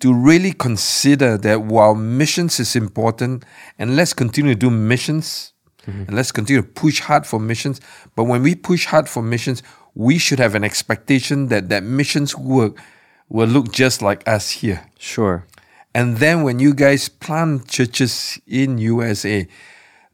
[0.00, 3.44] to really consider that while missions is important
[3.78, 5.52] and let's continue to do missions
[5.86, 6.02] mm-hmm.
[6.02, 7.80] and let's continue to push hard for missions,
[8.16, 9.62] but when we push hard for missions,
[9.94, 12.78] we should have an expectation that that missions work
[13.28, 14.86] will look just like us here.
[14.98, 15.46] Sure.
[15.94, 19.48] And then when you guys plant churches in USA,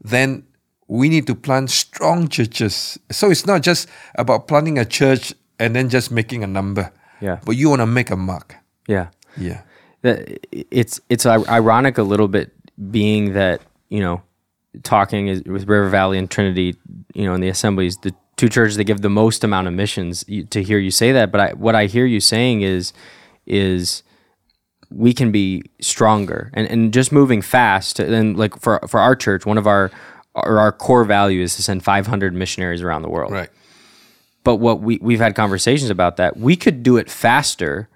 [0.00, 0.44] then
[0.88, 2.98] we need to plant strong churches.
[3.10, 6.92] So it's not just about planting a church and then just making a number.
[7.20, 7.40] Yeah.
[7.44, 8.56] But you want to make a mark.
[8.88, 9.08] Yeah.
[9.36, 9.62] Yeah.
[10.02, 12.52] it's it's ironic a little bit
[12.90, 14.22] being that you know
[14.82, 16.76] talking is, with River Valley and Trinity
[17.14, 20.24] you know in the assemblies the two churches that give the most amount of missions
[20.28, 22.92] you, to hear you say that but I, what I hear you saying is
[23.46, 24.02] is
[24.90, 29.44] we can be stronger and, and just moving fast and like for for our church
[29.46, 29.90] one of our
[30.34, 33.48] our, our core value is to send 500 missionaries around the world Right.
[34.44, 37.88] but what we we've had conversations about that we could do it faster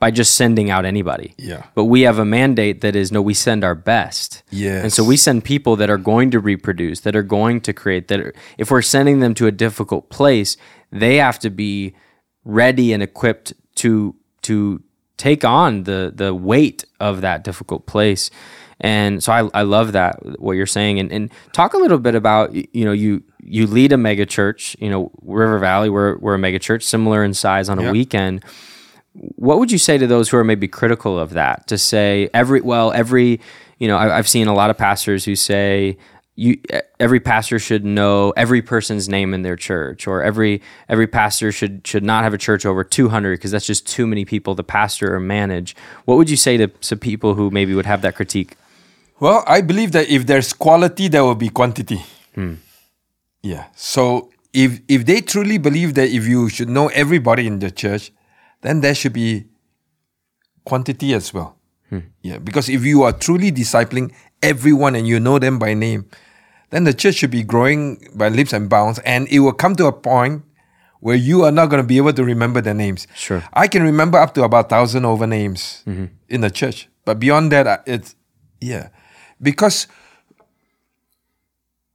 [0.00, 1.34] by just sending out anybody.
[1.38, 1.62] Yeah.
[1.74, 4.42] But we have a mandate that is no, we send our best.
[4.50, 7.72] yeah And so we send people that are going to reproduce, that are going to
[7.72, 8.08] create.
[8.08, 10.56] That are, if we're sending them to a difficult place,
[10.90, 11.94] they have to be
[12.44, 14.82] ready and equipped to to
[15.16, 18.30] take on the the weight of that difficult place.
[18.80, 22.14] And so I, I love that what you're saying and, and talk a little bit
[22.14, 24.76] about you know you you lead a mega church.
[24.80, 27.92] You know, River Valley, we're we're a mega church, similar in size on a Yeah.
[27.92, 28.44] weekend.
[29.12, 31.68] What would you say to those who are maybe critical of that?
[31.68, 33.40] To say every well, every
[33.78, 35.96] you know, I, I've seen a lot of pastors who say
[36.36, 36.60] you
[36.98, 41.86] every pastor should know every person's name in their church, or every every pastor should
[41.86, 44.62] should not have a church over two hundred because that's just too many people to
[44.62, 45.76] pastor or manage.
[46.06, 48.56] What would you say to to people who maybe would have that critique?
[49.20, 52.02] Well, I believe that if there's quality, there will be quantity.
[52.34, 52.54] Hmm.
[53.42, 53.66] Yeah.
[53.76, 58.10] So if if they truly believe that if you should know everybody in the church,
[58.62, 59.44] then there should be
[60.64, 61.56] quantity as well.
[61.90, 62.10] Hmm.
[62.22, 62.38] Yeah.
[62.38, 66.06] Because if you are truly discipling everyone and you know them by name,
[66.74, 69.86] then the church should be growing by leaps and bounds, and it will come to
[69.86, 70.42] a point
[70.98, 73.06] where you are not going to be able to remember their names.
[73.14, 73.44] Sure.
[73.52, 76.06] I can remember up to about thousand over names mm-hmm.
[76.28, 78.16] in the church, but beyond that, it's
[78.60, 78.88] yeah,
[79.40, 79.86] because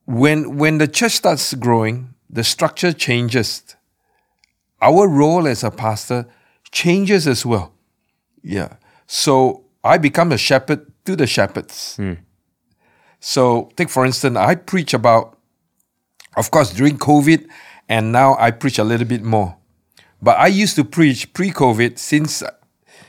[0.06, 3.76] when when the church starts growing, the structure changes.
[4.82, 6.26] Our role as a pastor
[6.72, 7.74] changes as well.
[8.42, 8.78] Yeah.
[9.08, 11.98] So I become a shepherd to the shepherds.
[11.98, 12.14] Hmm.
[13.20, 15.38] So take for instance, I preach about,
[16.38, 17.48] of course, during COVID,
[17.88, 19.58] and now I preach a little bit more.
[20.22, 22.44] But I used to preach pre-COVID since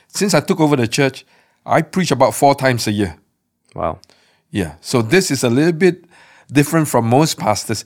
[0.08, 1.24] since I took over the church.
[1.64, 3.16] I preach about four times a year.
[3.74, 4.00] Wow.
[4.50, 4.74] Yeah.
[4.80, 6.04] So this is a little bit
[6.50, 7.84] different from most pastors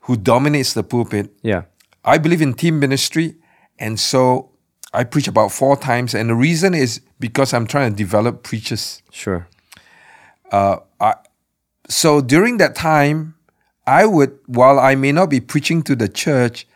[0.00, 1.30] who dominates the pulpit.
[1.42, 1.62] Yeah.
[2.04, 3.36] I believe in team ministry,
[3.78, 4.50] and so
[4.94, 6.14] I preach about four times.
[6.14, 9.02] And the reason is because I'm trying to develop preachers.
[9.10, 9.46] Sure.
[10.50, 10.78] Uh,
[11.88, 13.34] So during that time,
[13.86, 16.66] I would, while I may not be preaching to the church,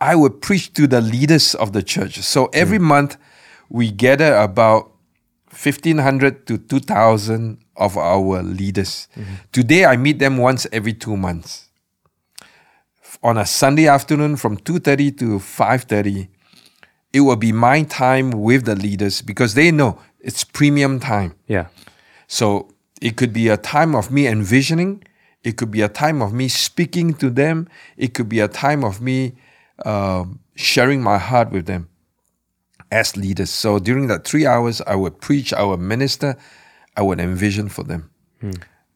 [0.00, 2.18] I would preach to the leaders of the church.
[2.18, 2.84] So every hmm.
[2.84, 3.16] month,
[3.68, 4.92] we gather about
[5.50, 9.08] 1,500 to 2,000 of our leaders.
[9.16, 9.34] Mm-hmm.
[9.52, 11.68] Today, I meet them once every two months.
[13.22, 16.28] On a Sunday afternoon from 2.30 to 5.30,
[17.12, 21.34] it will be my time with the leaders because they know it's premium time.
[21.46, 21.68] Yeah.
[22.26, 22.68] So
[23.00, 25.02] it could be a time of me envisioning.
[25.44, 27.68] It could be a time of me speaking to them.
[27.96, 29.34] It could be a time of me
[29.84, 31.88] um, sharing my heart with them
[32.90, 33.50] as leaders.
[33.50, 36.36] So during that three hours, I would preach, I would minister,
[36.96, 38.10] I would envision for them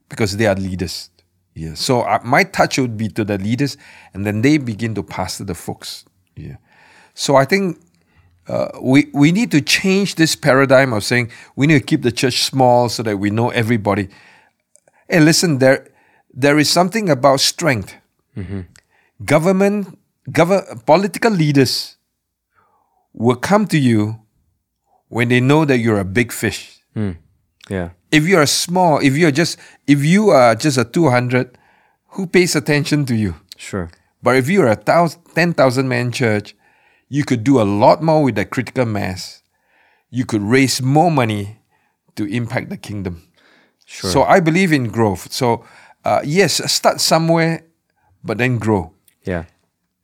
[0.09, 1.11] because they are leaders.
[1.55, 1.75] Yeah.
[1.75, 3.77] So uh, my touch would be to the leaders,
[4.15, 6.05] and then they begin to pastor the folks.
[6.35, 6.57] Yeah.
[7.15, 7.79] So I think
[8.49, 12.13] uh, we we need to change this paradigm of saying we need to keep the
[12.13, 14.09] church small so that we know everybody.
[15.09, 15.87] Hey, listen, there
[16.33, 17.95] there is something about strength.
[19.25, 19.99] Government,
[20.31, 21.97] gov- political leaders
[23.13, 24.19] will come to you
[25.09, 26.81] when they know that you're a big fish.
[27.69, 27.91] Yeah.
[28.11, 31.57] If you're small, if you're just if you are just a two hundred,
[32.09, 33.35] who pays attention to you?
[33.57, 33.91] Sure.
[34.23, 36.55] But if you're a 10,000 man church,
[37.13, 39.43] you could do a lot more with the critical mass.
[40.09, 41.59] You could raise more money
[42.17, 43.29] to impact the kingdom.
[43.85, 44.11] Sure.
[44.11, 45.31] So I believe in growth.
[45.31, 45.63] So,
[46.07, 47.65] uh, yes, start somewhere,
[48.25, 48.95] but then grow.
[49.25, 49.45] Yeah.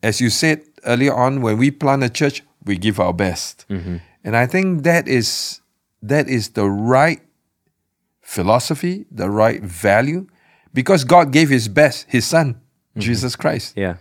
[0.03, 3.65] As you said earlier on, when we plant a church, we give our best.
[4.23, 5.63] And I think that is
[6.03, 7.23] that is the right
[8.21, 10.27] philosophy, the right value,
[10.75, 12.61] because God gave His best, His Son,
[12.99, 13.73] Jesus Christ.
[13.77, 13.97] Yeah.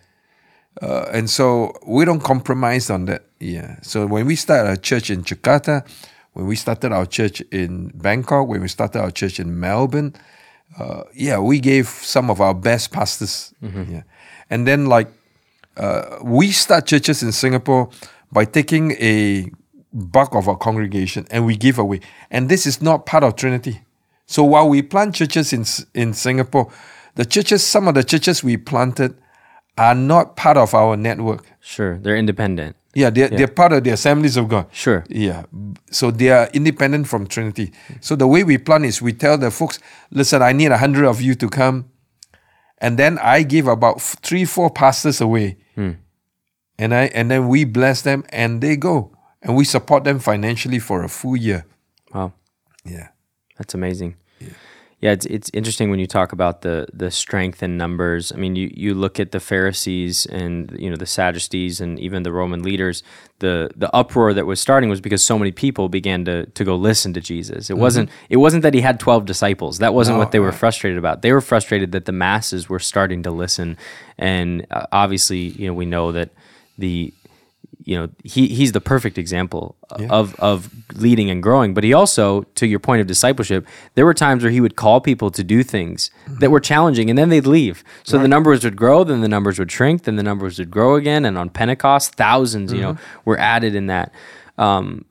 [0.82, 3.24] Uh, and so we don't compromise on that.
[3.40, 3.78] Yeah.
[3.82, 5.88] So when we start a church in Jakarta,
[6.34, 10.14] when we started our church in Bangkok, when we started our church in Melbourne,
[10.78, 13.54] uh, yeah, we gave some of our best pastors.
[13.62, 14.04] Yeah.
[14.50, 15.08] And then like
[15.78, 17.90] uh, we start churches in Singapore
[18.32, 19.50] by taking a
[19.94, 22.02] bulk of our congregation and we give away.
[22.30, 23.82] And this is not part of Trinity.
[24.26, 26.72] So while we plant churches in in Singapore,
[27.16, 29.16] the churches, some of the churches we planted
[29.78, 31.46] are not part of our network.
[31.60, 31.98] Sure.
[31.98, 32.76] They're independent.
[32.94, 34.66] Yeah, they're, they're part of the assemblies of God.
[34.72, 35.06] Sure.
[35.08, 35.44] Yeah.
[35.92, 37.72] So they are independent from Trinity.
[38.02, 39.78] So the way we plan is we tell the folks,
[40.10, 41.92] listen, I need a hundred of you to come.
[42.80, 45.58] And then I give about three, four pastors away.
[45.76, 45.92] Hmm.
[46.80, 49.16] And I and then we bless them and they go.
[49.44, 51.66] And we support them financially for a full year.
[52.14, 52.34] Wow.
[52.84, 53.10] Yeah.
[53.58, 54.16] That's amazing.
[55.00, 55.12] Yeah.
[55.12, 58.32] it's it's interesting when you talk about the the strength in numbers.
[58.32, 62.24] I mean, you you look at the Pharisees and you know the Sadducees and even
[62.24, 63.04] the Roman leaders.
[63.40, 66.76] The the uproar that was starting was because so many people began to to go
[66.76, 67.70] listen to Jesus.
[67.70, 69.78] It wasn't it wasn't that he had twelve disciples.
[69.78, 70.60] That wasn't No, what they were right.
[70.60, 71.22] frustrated about.
[71.22, 73.78] They were frustrated that the masses were starting to listen,
[74.18, 76.30] and uh, obviously, you know, we know that
[76.80, 77.14] the
[77.88, 79.78] you know he he's the perfect example
[80.12, 81.74] of of leading and growing.
[81.74, 83.66] But he also to your point of discipleship
[83.96, 86.12] there were times where he would call people to do things
[86.42, 87.86] that were challenging and then they'd leave.
[88.04, 90.96] So the numbers would grow then the numbers would shrink then the numbers would grow
[90.96, 94.12] again and on pentecost 1000s you know were added in that.
[94.58, 95.06] Um,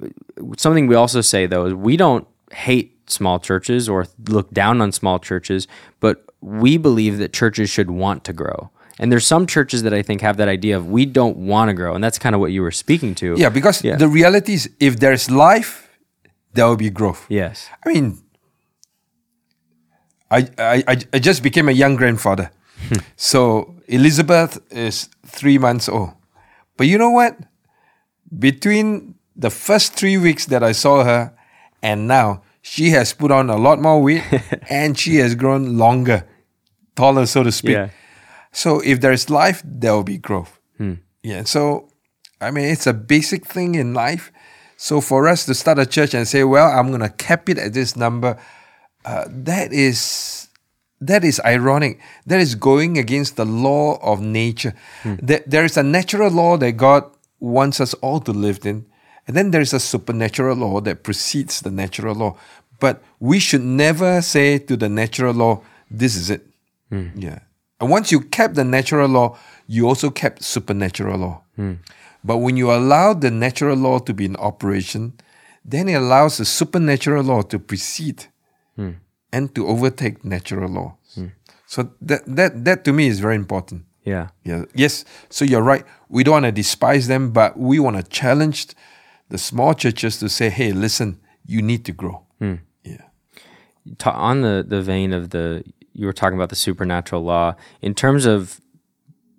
[0.59, 4.93] something we also say though is we don't hate small churches or look down on
[4.93, 5.67] small churches
[6.01, 10.03] but we believe that churches should want to grow and there's some churches that I
[10.03, 12.53] think have that idea of we don't want to grow, and that's kind of what
[12.53, 13.35] you were speaking to.
[13.37, 13.97] Yeah, because Yeah.
[13.97, 15.89] the reality is, if there's life,
[16.55, 17.27] there will be growth.
[17.29, 17.69] Yes.
[17.85, 18.19] I mean,
[20.31, 22.51] I, I, I, just became a young grandfather.
[23.17, 26.11] so Elizabeth is three months old.
[26.77, 27.37] But you know what?
[28.37, 31.33] Between the first three weeks that I saw her
[31.83, 34.25] and now, she has put on a lot more weight
[34.69, 36.27] and she has grown longer,
[36.97, 37.75] taller, so to speak.
[37.75, 37.91] Yeah.
[38.57, 40.59] So if there is life, there will be growth.
[40.79, 40.95] Hmm.
[41.23, 41.45] Yeah.
[41.45, 41.91] So,
[42.41, 44.33] I mean, it's a basic thing in life.
[44.79, 47.59] So for us to start a church and say, well, I'm going to cap it
[47.59, 48.39] at this number,
[49.05, 50.49] uh, that is
[51.03, 52.01] that is ironic.
[52.25, 54.73] That is going against the law of nature.
[55.03, 55.17] Hmm.
[55.21, 57.05] There, there is a natural law that God
[57.39, 58.87] wants us all to live in,
[59.27, 62.39] and then there is a supernatural law that precedes the natural law.
[62.81, 66.47] But we should never say to the natural law, "This is it."
[66.89, 67.09] Hmm.
[67.15, 67.41] Yeah.
[67.81, 71.43] And once you kept the natural law, you also kept supernatural law.
[71.57, 71.75] Hmm.
[72.25, 75.13] But when you allow the natural law to be in operation,
[75.65, 78.27] then it allows the supernatural law to precede
[78.77, 78.93] hmm.
[79.33, 80.97] and to overtake natural law.
[81.15, 81.27] Hmm.
[81.67, 83.85] So that that that to me is very important.
[84.05, 84.29] Yeah.
[84.45, 84.65] Yeah.
[84.75, 85.05] Yes.
[85.29, 85.85] So you're right.
[86.09, 88.69] We don't want to despise them, but we want to challenge
[89.29, 92.23] the small churches to say, "Hey, listen, you need to grow."
[92.85, 93.03] Yeah.
[93.99, 95.65] Ta- on the the vein of the
[95.97, 98.61] you were talking about the supernatural law in terms of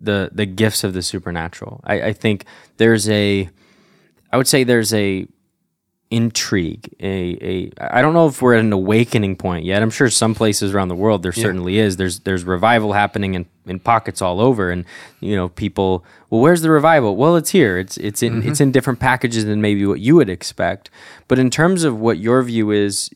[0.02, 1.82] the the gifts of the supernatural.
[1.84, 2.46] I, I think
[2.78, 3.50] there's a
[4.32, 5.28] I would say there's a
[6.10, 9.82] intrigue a, a I don't know if we're at an awakening point yet.
[9.82, 11.98] I'm sure some places around the world there certainly is.
[11.98, 14.86] There's there's revival happening in, in pockets all over and
[15.20, 17.18] you know people well where's the revival?
[17.18, 17.78] Well it's here.
[17.78, 18.50] It's it's in mm-hmm.
[18.50, 20.90] it's in different packages than maybe what you would expect.
[21.28, 23.10] But in terms of what your view is,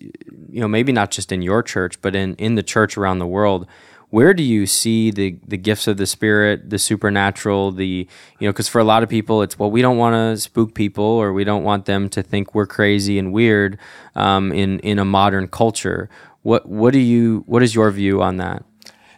[0.50, 3.28] you know, maybe not just in your church, but in, in the church around the
[3.28, 3.68] world,
[4.12, 8.08] where do you see the the gifts of the spirit the supernatural the
[8.40, 10.74] you know because for a lot of people it's well we don't want to spook
[10.76, 13.80] people or we don't want them to think we're crazy and weird
[14.16, 16.10] um, in in a modern culture.
[16.44, 18.64] What what do you what is your view on that?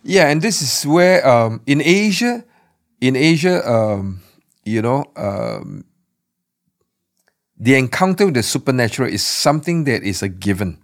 [0.04, 2.44] Yeah, and this is where um, in Asia,
[3.00, 4.22] in Asia, um,
[4.66, 5.86] you know, um,
[7.58, 10.80] the encounter with the supernatural is something that is a given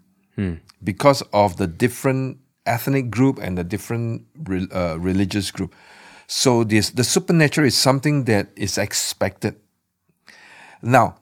[0.81, 2.37] because of the different
[2.69, 5.73] ethnic group and the different re- uh, religious group.
[6.27, 9.55] So this the supernatural is something that is expected.
[10.81, 11.15] Now,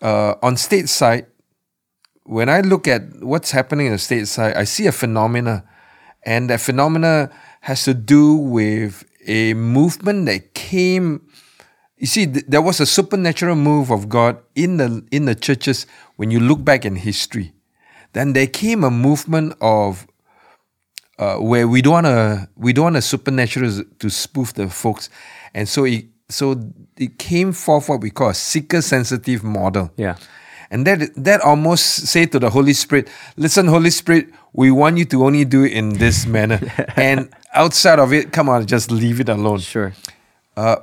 [0.00, 1.26] uh, on state side,
[2.24, 5.64] when I look at what's happening in the state side, I see a phenomena,
[6.22, 7.30] and that phenomena
[7.62, 11.26] has to do with a movement that came.
[11.98, 15.86] You see, th- there was a supernatural move of God in the in the churches
[16.16, 17.52] when you look back in history.
[18.12, 20.06] Then there came a movement of
[21.18, 25.10] uh, where we don't want to we don't want the supernatural to spoof the folks,
[25.54, 26.60] and so it so
[26.96, 29.90] it came forth what we call a seeker sensitive model.
[29.96, 30.16] Yeah.
[30.70, 35.04] And that that almost say to the Holy Spirit, listen, Holy Spirit, we want you
[35.06, 36.60] to only do it in this manner.
[36.96, 39.58] and outside of it, come on, just leave it alone.
[39.58, 39.92] sure
[40.56, 40.76] Uh,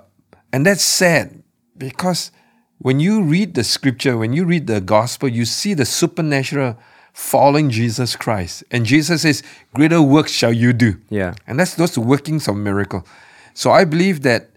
[0.53, 1.41] and that's sad
[1.77, 2.31] because
[2.77, 6.77] when you read the scripture, when you read the gospel, you see the supernatural
[7.19, 8.63] following Jesus Christ.
[8.71, 9.43] And Jesus says,
[9.75, 10.99] Greater works shall you do.
[11.09, 11.35] Yeah.
[11.45, 13.05] And that's those workings of miracle.
[13.53, 14.51] So I believe that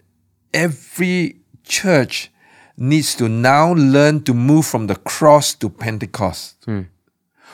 [0.53, 1.35] every
[1.65, 2.31] church
[2.77, 6.55] needs to now learn to move from the cross to Pentecost.
[6.63, 6.83] Hmm.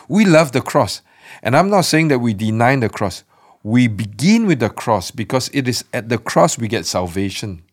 [0.07, 1.01] We love the cross.
[1.41, 3.24] And I'm not saying that we deny the cross.
[3.64, 7.64] We begin with the cross because it is at the cross we get salvation.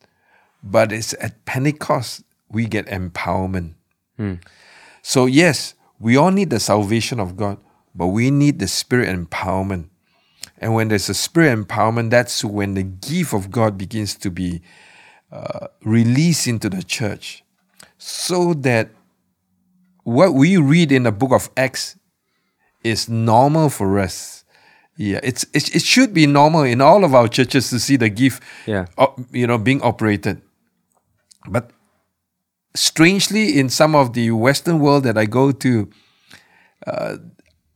[0.63, 3.75] But it's at Pentecost we get empowerment.
[4.17, 4.35] Hmm.
[5.03, 7.59] So, yes, we all need the salvation of God,
[7.95, 9.89] but we need the spirit empowerment.
[10.59, 14.63] And when there's a spirit empowerment, that's when the gift of God begins to be
[15.33, 17.43] uh, released into the church.
[17.99, 18.91] So that
[20.05, 21.97] what we read in the book of Acts
[22.85, 24.45] is normal for us.
[24.97, 28.09] Yeah, it's, it, it should be normal in all of our churches to see the
[28.09, 28.87] gift, Yeah.
[28.97, 30.41] op- you know, being operated.
[31.49, 31.71] But
[32.77, 35.89] strangely, in some of the Western world that I go to,
[36.87, 37.17] uh,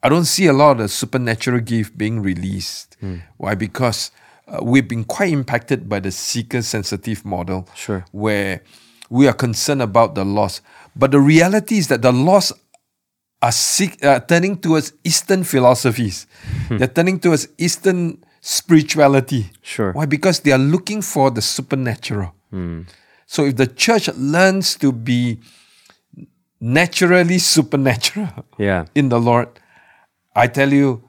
[0.02, 2.96] I don't see a lot of the supernatural gift being released.
[3.36, 3.54] Why?
[3.54, 4.10] Because
[4.48, 8.04] uh, we've been quite impacted by the seeker sensitive model, Sure.
[8.12, 8.62] where
[9.10, 10.60] we are concerned about the loss.
[10.96, 12.52] But the reality is that the loss
[13.42, 16.26] are seek, uh, turning towards Eastern philosophies.
[16.68, 19.50] They're turning towards Eastern spirituality.
[19.62, 19.92] Sure.
[19.92, 20.06] Why?
[20.06, 22.34] Because they are looking for the supernatural.
[23.30, 25.38] So if the church learns to be
[26.60, 28.28] naturally supernatural
[28.58, 28.86] Yeah.
[28.94, 29.48] in the Lord,
[30.34, 31.08] I tell you,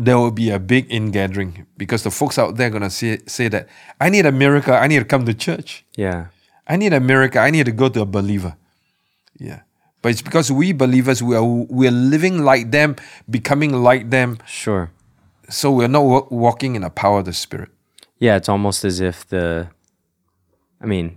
[0.00, 3.20] there will be a big ingathering because the folks out there are going to say,
[3.26, 3.66] say that
[3.98, 4.74] I need a miracle.
[4.74, 5.86] I need to come to church.
[5.96, 6.26] Yeah.
[6.66, 7.40] I need a miracle.
[7.40, 8.54] I need to go to a believer.
[9.38, 9.60] Yeah.
[10.02, 12.96] But it's because we believers, we are, we are living like them,
[13.30, 14.36] becoming like them.
[14.46, 14.90] Sure.
[15.48, 17.70] So we're not wa- walking in the power of the Spirit.
[18.18, 19.68] Yeah, it's almost as if the
[20.82, 21.16] I mean,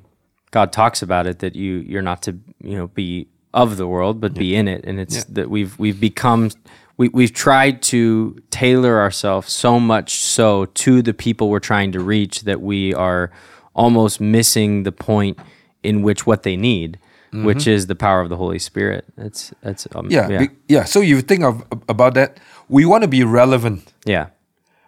[0.51, 4.21] God talks about it that you you're not to, you know, be of the world,
[4.21, 4.85] but be in it.
[4.85, 6.51] And it's that we've we've become
[6.97, 11.99] we, we've tried to tailor ourselves so much so to the people we're trying to
[11.99, 13.31] reach that we are
[13.73, 15.37] almost missing the point
[15.83, 16.99] in which what they need,
[17.31, 19.05] which is the power of the Holy Spirit.
[19.17, 20.29] That's that's um, Yeah.
[20.29, 20.47] yeah.
[20.67, 20.83] yeah.
[20.85, 22.39] So you think of about that.
[22.69, 23.93] We want to be relevant.
[24.05, 24.27] yeah.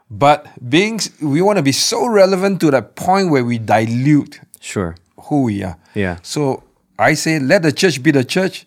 [0.09, 4.95] But being we want to be so relevant to that point where we dilute Sure.
[5.24, 5.78] Who we are.
[5.95, 6.17] Yeah.
[6.21, 6.63] So
[6.99, 8.65] I say let the church be the church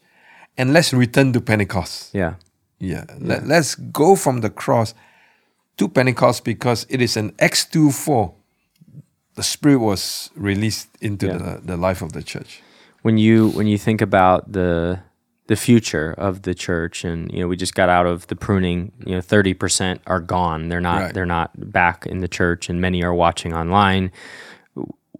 [0.58, 2.14] and let's return to Pentecost.
[2.14, 2.34] Yeah.
[2.78, 3.04] Yeah.
[3.20, 4.94] Let, let's go from the cross
[5.78, 8.32] to Pentecost because it is an Acts 2 4.
[9.34, 11.36] The Spirit was released into Yeah.
[11.38, 12.62] the, the life of the church.
[13.02, 14.98] when you when you think about the
[15.46, 18.90] the future of the church and you know we just got out of the pruning
[19.06, 21.14] you know 30% are gone they're not Right.
[21.14, 24.10] they're not back in the church and many are watching online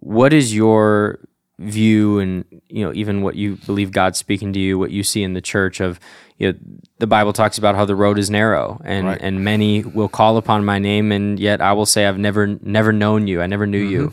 [0.00, 1.20] what is your
[1.58, 5.22] view and you know even what you believe God's speaking to you what you see
[5.22, 5.98] in the church of
[6.36, 6.58] you know
[6.98, 9.18] the Bible talks about how the road is narrow and Right.
[9.22, 12.92] and many will call upon my name and yet I will say I've never never
[12.92, 14.12] known you I never knew you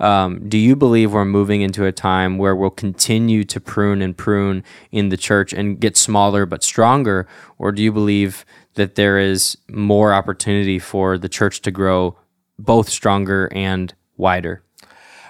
[0.00, 4.16] um, do you believe we're moving into a time where we'll continue to prune and
[4.16, 7.28] prune in the church and get smaller but stronger?
[7.58, 12.18] Or do you believe that there is more opportunity for the church to grow
[12.58, 14.62] both stronger and wider?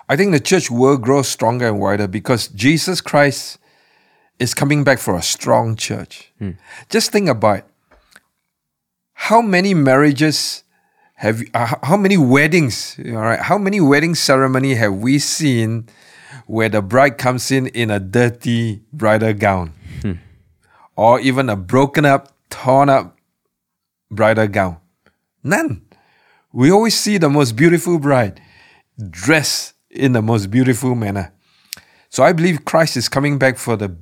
[0.09, 3.59] I think the church will grow stronger and wider because Jesus Christ
[4.39, 6.33] is coming back for a strong church.
[6.91, 7.65] Just think about it.
[9.15, 10.65] how many marriages
[11.15, 15.87] have uh, how many weddings all right how many wedding ceremony have we seen
[16.47, 19.73] where the bride comes in in a dirty bridal gown
[20.97, 23.17] or even a broken up torn up
[24.11, 24.77] bridal gown
[25.45, 25.81] none
[26.53, 28.43] we always see the most beautiful bride
[28.99, 31.33] dressed in the most beautiful manner.
[32.11, 33.97] So i believe christ is coming back for the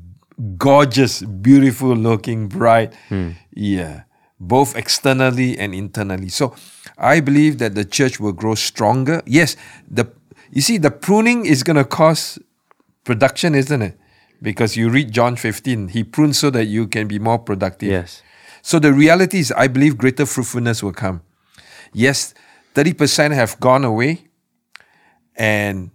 [0.59, 2.95] gorgeous beautiful looking bride.
[3.09, 3.31] Hmm.
[3.53, 4.03] Yeah
[4.45, 6.29] both externally and internally.
[6.29, 6.55] So
[6.99, 9.23] i believe that the church will grow stronger.
[9.27, 9.57] Yes
[9.89, 10.07] the
[10.51, 12.39] you see the pruning is going to cause
[13.05, 13.99] production isn't it?
[14.41, 17.91] Because you read john 15 he prunes so that you can be more productive.
[17.91, 18.23] Yes.
[18.63, 21.23] so the reality is, I believe greater fruitfulness will come.
[21.93, 22.35] Yes,
[22.75, 24.25] 30% have gone away,
[25.37, 25.91] and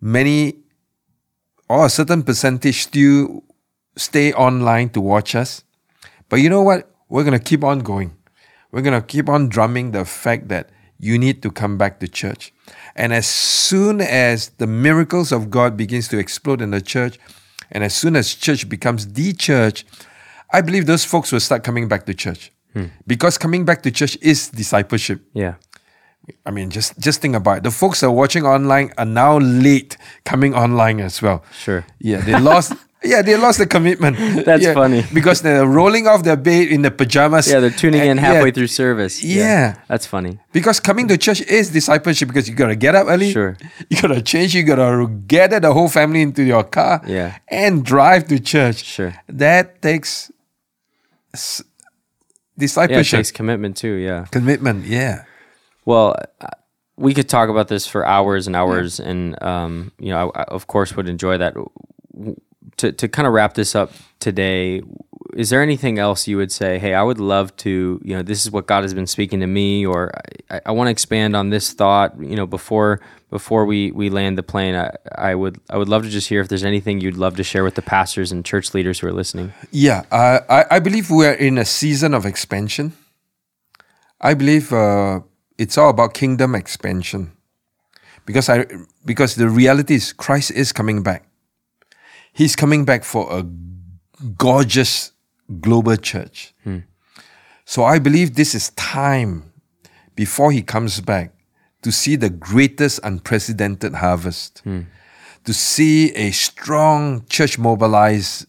[0.00, 0.58] many
[1.68, 3.42] or a certain percentage still
[3.96, 5.64] stay online to watch us.
[6.28, 6.90] But you know what?
[7.08, 8.16] We're going to keep on going.
[8.72, 12.08] We're going to keep on drumming the fact that you need to come back to
[12.08, 12.52] church.
[12.94, 17.18] And as soon as the miracles of God begins to explode in the church,
[17.70, 19.84] and as soon as church becomes the church,
[20.52, 22.52] I believe those folks will start coming back to church.
[22.72, 22.86] Hmm.
[23.06, 25.22] Because coming back to church is discipleship.
[25.32, 25.54] Yeah.
[26.44, 27.62] I mean, just just think about it.
[27.64, 31.42] The folks that are watching online are now late coming online as well.
[31.52, 31.84] Sure.
[32.00, 32.72] Yeah, they lost.
[33.04, 34.16] yeah, they lost the commitment.
[34.44, 35.04] That's Yeah, funny.
[35.14, 37.46] because they're rolling off their bed in the pajamas.
[37.48, 39.22] Yeah, they're tuning in halfway yeah, through service.
[39.22, 39.76] Yeah.
[39.86, 40.38] That's funny.
[40.52, 43.30] Because coming to church is discipleship because you gotta get up early.
[43.30, 43.56] Sure.
[43.90, 44.54] You gotta change.
[44.54, 47.02] You gotta gather the whole family into your car.
[47.06, 47.38] Yeah.
[47.46, 48.82] And drive to church.
[48.82, 49.14] Sure.
[49.28, 50.32] That takes
[51.34, 53.94] s- Yeah, discipleship, takes commitment too.
[53.94, 54.24] Yeah.
[54.32, 54.86] commitment.
[54.86, 55.22] Yeah.
[55.86, 56.48] Well, uh,
[56.96, 60.44] we could talk about this for hours and hours, and um, you know, I, I
[60.44, 61.54] of course would enjoy that.
[62.78, 64.82] To to kind of wrap this up today,
[65.34, 66.78] is there anything else you would say?
[66.78, 68.00] Hey, I would love to.
[68.02, 70.10] You know, this is what God has been speaking to me, or
[70.50, 72.20] I, I want to expand on this thought.
[72.20, 76.02] You know, before before we we land the plane, I, I would I would love
[76.02, 78.74] to just hear if there's anything you'd love to share with the pastors and church
[78.74, 79.52] leaders who are listening.
[79.70, 82.92] Yeah, I, I believe we are in a season of expansion.
[84.20, 85.20] I believe uh,
[85.58, 87.32] it's all about kingdom expansion,
[88.24, 88.66] because I
[89.04, 91.28] because the reality is Christ is coming back.
[92.32, 93.44] He's coming back for a
[94.36, 95.12] gorgeous
[95.60, 96.54] global church.
[96.64, 96.80] Hmm.
[97.64, 99.52] So I believe this is time
[100.14, 101.32] before he comes back
[101.82, 104.60] to see the greatest unprecedented harvest.
[104.64, 104.82] Hmm.
[105.46, 108.46] to see a strong church mobilize,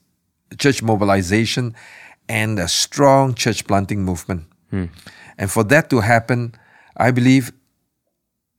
[0.57, 1.75] church mobilization,
[2.27, 4.45] and a strong church planting movement.
[4.71, 4.85] Hmm.
[5.37, 6.55] And for that to happen,
[6.97, 7.51] I believe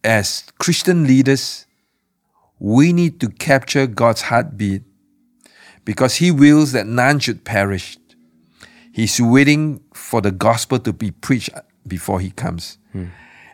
[0.04, 1.66] as Christian leaders,
[2.58, 4.82] we need to capture God's heartbeat
[5.84, 7.98] because He wills that none should perish.
[8.92, 11.50] He's waiting for the gospel to be preached
[11.86, 12.78] before He comes.
[12.92, 13.06] Hmm.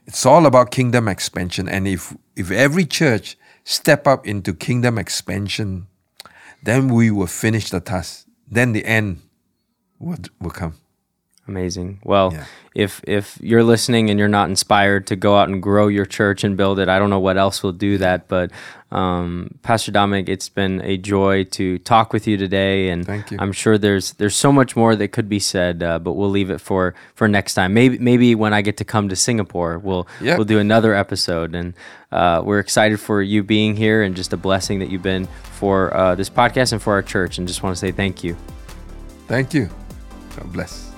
[0.07, 1.68] It's all about kingdom expansion.
[1.68, 5.87] And if, if every church step up into kingdom expansion,
[6.62, 8.26] then we will finish the task.
[8.51, 9.22] Then the end
[9.99, 10.74] will, will come.
[11.47, 12.01] Amazing.
[12.05, 12.45] Well, Yeah.
[12.74, 16.42] if if you're listening and you're not inspired to go out and grow your church
[16.42, 18.28] and build it, I don't know what else will do that.
[18.28, 18.51] But
[18.90, 23.36] um, Pastor Dominic, it's been a joy to talk with you today, and Thank you.
[23.40, 26.49] I'm sure there's there's so much more that could be said, uh, but we'll leave
[26.49, 27.74] it for for next time.
[27.74, 30.36] Maybe maybe when I get to come to Singapore, we'll Yeah.
[30.36, 31.74] we'll do another episode, and
[32.11, 35.26] uh, we're excited for you being here and just a blessing that you've been
[35.61, 38.34] for uh, this podcast and for our church, and just want to say thank you.
[39.28, 39.68] Thank you.
[40.36, 40.93] God bless.